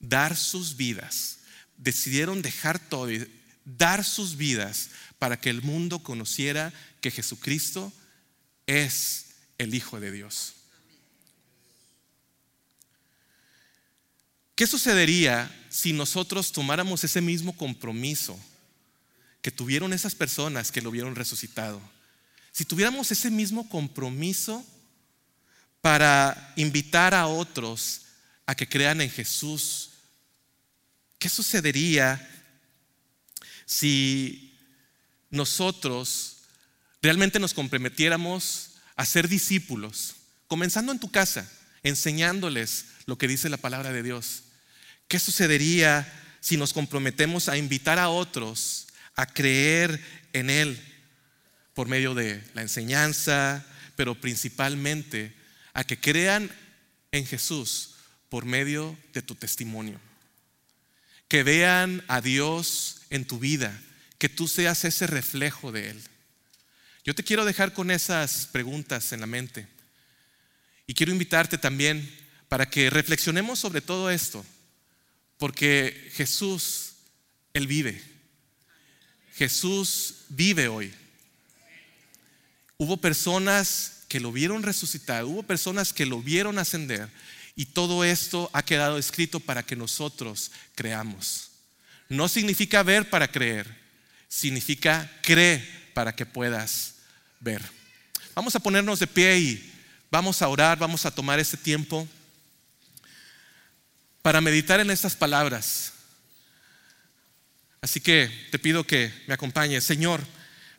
dar 0.00 0.36
sus 0.36 0.76
vidas 0.76 1.38
decidieron 1.76 2.42
dejar 2.42 2.78
todo 2.78 3.10
y 3.10 3.26
dar 3.64 4.04
sus 4.04 4.36
vidas 4.36 4.90
para 5.18 5.40
que 5.40 5.50
el 5.50 5.62
mundo 5.62 6.00
conociera 6.00 6.72
que 7.00 7.10
Jesucristo 7.10 7.92
es 8.66 9.26
el 9.58 9.74
Hijo 9.74 10.00
de 10.00 10.10
Dios. 10.10 10.54
¿Qué 14.54 14.66
sucedería 14.66 15.50
si 15.68 15.92
nosotros 15.92 16.52
tomáramos 16.52 17.02
ese 17.02 17.20
mismo 17.20 17.56
compromiso 17.56 18.38
que 19.42 19.50
tuvieron 19.50 19.92
esas 19.92 20.14
personas 20.14 20.70
que 20.70 20.80
lo 20.80 20.90
vieron 20.90 21.16
resucitado? 21.16 21.80
Si 22.52 22.64
tuviéramos 22.64 23.10
ese 23.10 23.30
mismo 23.30 23.68
compromiso 23.68 24.64
para 25.80 26.52
invitar 26.56 27.14
a 27.14 27.26
otros 27.26 28.02
a 28.46 28.54
que 28.54 28.68
crean 28.68 29.00
en 29.00 29.10
Jesús 29.10 29.90
¿Qué 31.18 31.28
sucedería 31.28 32.20
si 33.66 34.58
nosotros 35.30 36.42
realmente 37.02 37.38
nos 37.38 37.54
comprometiéramos 37.54 38.70
a 38.96 39.04
ser 39.04 39.28
discípulos, 39.28 40.16
comenzando 40.46 40.92
en 40.92 41.00
tu 41.00 41.10
casa, 41.10 41.50
enseñándoles 41.82 42.86
lo 43.06 43.18
que 43.18 43.28
dice 43.28 43.48
la 43.48 43.56
palabra 43.56 43.92
de 43.92 44.02
Dios? 44.02 44.44
¿Qué 45.08 45.18
sucedería 45.18 46.10
si 46.40 46.56
nos 46.56 46.72
comprometemos 46.72 47.48
a 47.48 47.56
invitar 47.56 47.98
a 47.98 48.08
otros 48.08 48.88
a 49.16 49.26
creer 49.26 50.00
en 50.32 50.50
Él 50.50 50.78
por 51.72 51.88
medio 51.88 52.14
de 52.14 52.42
la 52.54 52.62
enseñanza, 52.62 53.64
pero 53.96 54.14
principalmente 54.14 55.34
a 55.72 55.84
que 55.84 55.98
crean 55.98 56.50
en 57.12 57.26
Jesús 57.26 57.94
por 58.28 58.44
medio 58.44 58.96
de 59.12 59.22
tu 59.22 59.34
testimonio? 59.34 60.00
Que 61.34 61.42
vean 61.42 62.04
a 62.06 62.20
Dios 62.20 62.98
en 63.10 63.24
tu 63.24 63.40
vida, 63.40 63.76
que 64.18 64.28
tú 64.28 64.46
seas 64.46 64.84
ese 64.84 65.08
reflejo 65.08 65.72
de 65.72 65.90
Él. 65.90 66.00
Yo 67.02 67.12
te 67.12 67.24
quiero 67.24 67.44
dejar 67.44 67.72
con 67.72 67.90
esas 67.90 68.46
preguntas 68.52 69.12
en 69.12 69.18
la 69.18 69.26
mente 69.26 69.66
y 70.86 70.94
quiero 70.94 71.10
invitarte 71.10 71.58
también 71.58 72.08
para 72.48 72.70
que 72.70 72.88
reflexionemos 72.88 73.58
sobre 73.58 73.80
todo 73.80 74.12
esto, 74.12 74.46
porque 75.36 76.08
Jesús, 76.14 76.92
Él 77.52 77.66
vive. 77.66 78.00
Jesús 79.34 80.18
vive 80.28 80.68
hoy. 80.68 80.94
Hubo 82.76 82.96
personas 82.98 84.04
que 84.06 84.20
lo 84.20 84.30
vieron 84.30 84.62
resucitar, 84.62 85.24
hubo 85.24 85.42
personas 85.42 85.92
que 85.92 86.06
lo 86.06 86.22
vieron 86.22 86.60
ascender 86.60 87.08
y 87.56 87.66
todo 87.66 88.04
esto 88.04 88.50
ha 88.52 88.64
quedado 88.64 88.98
escrito 88.98 89.40
para 89.40 89.62
que 89.62 89.76
nosotros 89.76 90.50
creamos. 90.74 91.50
No 92.08 92.28
significa 92.28 92.82
ver 92.82 93.08
para 93.10 93.28
creer, 93.28 93.66
significa 94.28 95.10
cree 95.22 95.58
para 95.94 96.14
que 96.14 96.26
puedas 96.26 96.94
ver. 97.40 97.62
Vamos 98.34 98.54
a 98.56 98.60
ponernos 98.60 98.98
de 98.98 99.06
pie 99.06 99.38
y 99.38 99.72
vamos 100.10 100.42
a 100.42 100.48
orar, 100.48 100.78
vamos 100.78 101.06
a 101.06 101.10
tomar 101.10 101.38
este 101.38 101.56
tiempo 101.56 102.08
para 104.22 104.40
meditar 104.40 104.80
en 104.80 104.90
estas 104.90 105.14
palabras. 105.14 105.92
Así 107.80 108.00
que 108.00 108.30
te 108.50 108.58
pido 108.58 108.84
que 108.84 109.12
me 109.26 109.34
acompañes. 109.34 109.84
Señor, 109.84 110.24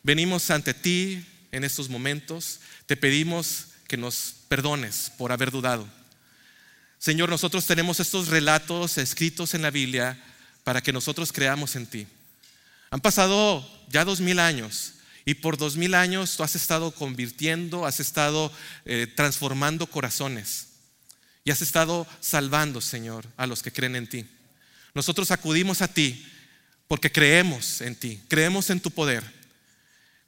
venimos 0.02 0.50
ante 0.50 0.74
ti 0.74 1.24
en 1.52 1.64
estos 1.64 1.88
momentos. 1.88 2.60
Te 2.86 2.96
pedimos 2.96 3.68
que 3.86 3.96
nos 3.96 4.34
perdones 4.48 5.12
por 5.16 5.30
haber 5.32 5.50
dudado. 5.50 5.88
Señor, 7.06 7.28
nosotros 7.28 7.64
tenemos 7.66 8.00
estos 8.00 8.26
relatos 8.26 8.98
escritos 8.98 9.54
en 9.54 9.62
la 9.62 9.70
Biblia 9.70 10.20
para 10.64 10.82
que 10.82 10.92
nosotros 10.92 11.32
creamos 11.32 11.76
en 11.76 11.86
ti. 11.86 12.04
Han 12.90 13.00
pasado 13.00 13.64
ya 13.88 14.04
dos 14.04 14.20
mil 14.20 14.40
años 14.40 14.94
y 15.24 15.34
por 15.34 15.56
dos 15.56 15.76
mil 15.76 15.94
años 15.94 16.36
tú 16.36 16.42
has 16.42 16.56
estado 16.56 16.90
convirtiendo, 16.90 17.86
has 17.86 18.00
estado 18.00 18.50
eh, 18.84 19.06
transformando 19.06 19.86
corazones 19.86 20.66
y 21.44 21.52
has 21.52 21.62
estado 21.62 22.08
salvando, 22.18 22.80
Señor, 22.80 23.24
a 23.36 23.46
los 23.46 23.62
que 23.62 23.70
creen 23.70 23.94
en 23.94 24.08
ti. 24.08 24.26
Nosotros 24.92 25.30
acudimos 25.30 25.82
a 25.82 25.86
ti 25.94 26.26
porque 26.88 27.12
creemos 27.12 27.82
en 27.82 27.94
ti, 27.94 28.20
creemos 28.26 28.68
en 28.70 28.80
tu 28.80 28.90
poder. 28.90 29.22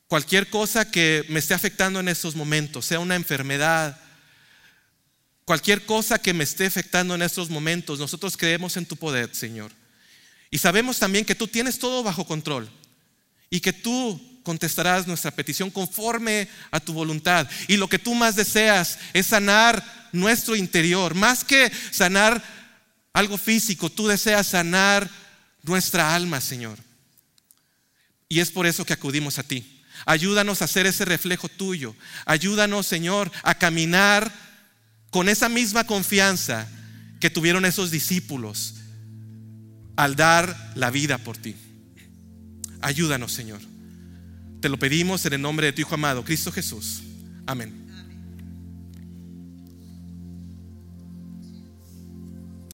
Cualquier 0.06 0.48
cosa 0.48 0.88
que 0.88 1.26
me 1.28 1.40
esté 1.40 1.54
afectando 1.54 1.98
en 1.98 2.06
estos 2.06 2.36
momentos, 2.36 2.86
sea 2.86 3.00
una 3.00 3.16
enfermedad, 3.16 4.00
Cualquier 5.48 5.86
cosa 5.86 6.18
que 6.18 6.34
me 6.34 6.44
esté 6.44 6.66
afectando 6.66 7.14
en 7.14 7.22
estos 7.22 7.48
momentos, 7.48 7.98
nosotros 7.98 8.36
creemos 8.36 8.76
en 8.76 8.84
tu 8.84 8.96
poder, 8.96 9.34
Señor. 9.34 9.72
Y 10.50 10.58
sabemos 10.58 10.98
también 10.98 11.24
que 11.24 11.34
tú 11.34 11.48
tienes 11.48 11.78
todo 11.78 12.02
bajo 12.02 12.26
control 12.26 12.68
y 13.48 13.60
que 13.60 13.72
tú 13.72 14.42
contestarás 14.42 15.06
nuestra 15.06 15.30
petición 15.30 15.70
conforme 15.70 16.48
a 16.70 16.80
tu 16.80 16.92
voluntad. 16.92 17.48
Y 17.66 17.78
lo 17.78 17.88
que 17.88 17.98
tú 17.98 18.14
más 18.14 18.36
deseas 18.36 18.98
es 19.14 19.28
sanar 19.28 20.10
nuestro 20.12 20.54
interior. 20.54 21.14
Más 21.14 21.44
que 21.44 21.72
sanar 21.92 22.44
algo 23.14 23.38
físico, 23.38 23.88
tú 23.88 24.06
deseas 24.06 24.48
sanar 24.48 25.08
nuestra 25.62 26.14
alma, 26.14 26.42
Señor. 26.42 26.78
Y 28.28 28.40
es 28.40 28.50
por 28.50 28.66
eso 28.66 28.84
que 28.84 28.92
acudimos 28.92 29.38
a 29.38 29.44
ti. 29.44 29.82
Ayúdanos 30.04 30.60
a 30.60 30.66
hacer 30.66 30.84
ese 30.84 31.06
reflejo 31.06 31.48
tuyo. 31.48 31.96
Ayúdanos, 32.26 32.86
Señor, 32.86 33.32
a 33.42 33.54
caminar 33.54 34.47
con 35.10 35.28
esa 35.28 35.48
misma 35.48 35.84
confianza 35.84 36.68
que 37.20 37.30
tuvieron 37.30 37.64
esos 37.64 37.90
discípulos, 37.90 38.74
al 39.96 40.14
dar 40.14 40.72
la 40.76 40.90
vida 40.90 41.18
por 41.18 41.36
ti. 41.36 41.56
Ayúdanos, 42.80 43.32
Señor. 43.32 43.60
Te 44.60 44.68
lo 44.68 44.78
pedimos 44.78 45.24
en 45.26 45.32
el 45.32 45.42
nombre 45.42 45.66
de 45.66 45.72
tu 45.72 45.80
Hijo 45.80 45.94
amado, 45.94 46.24
Cristo 46.24 46.52
Jesús. 46.52 47.02
Amén. 47.46 47.87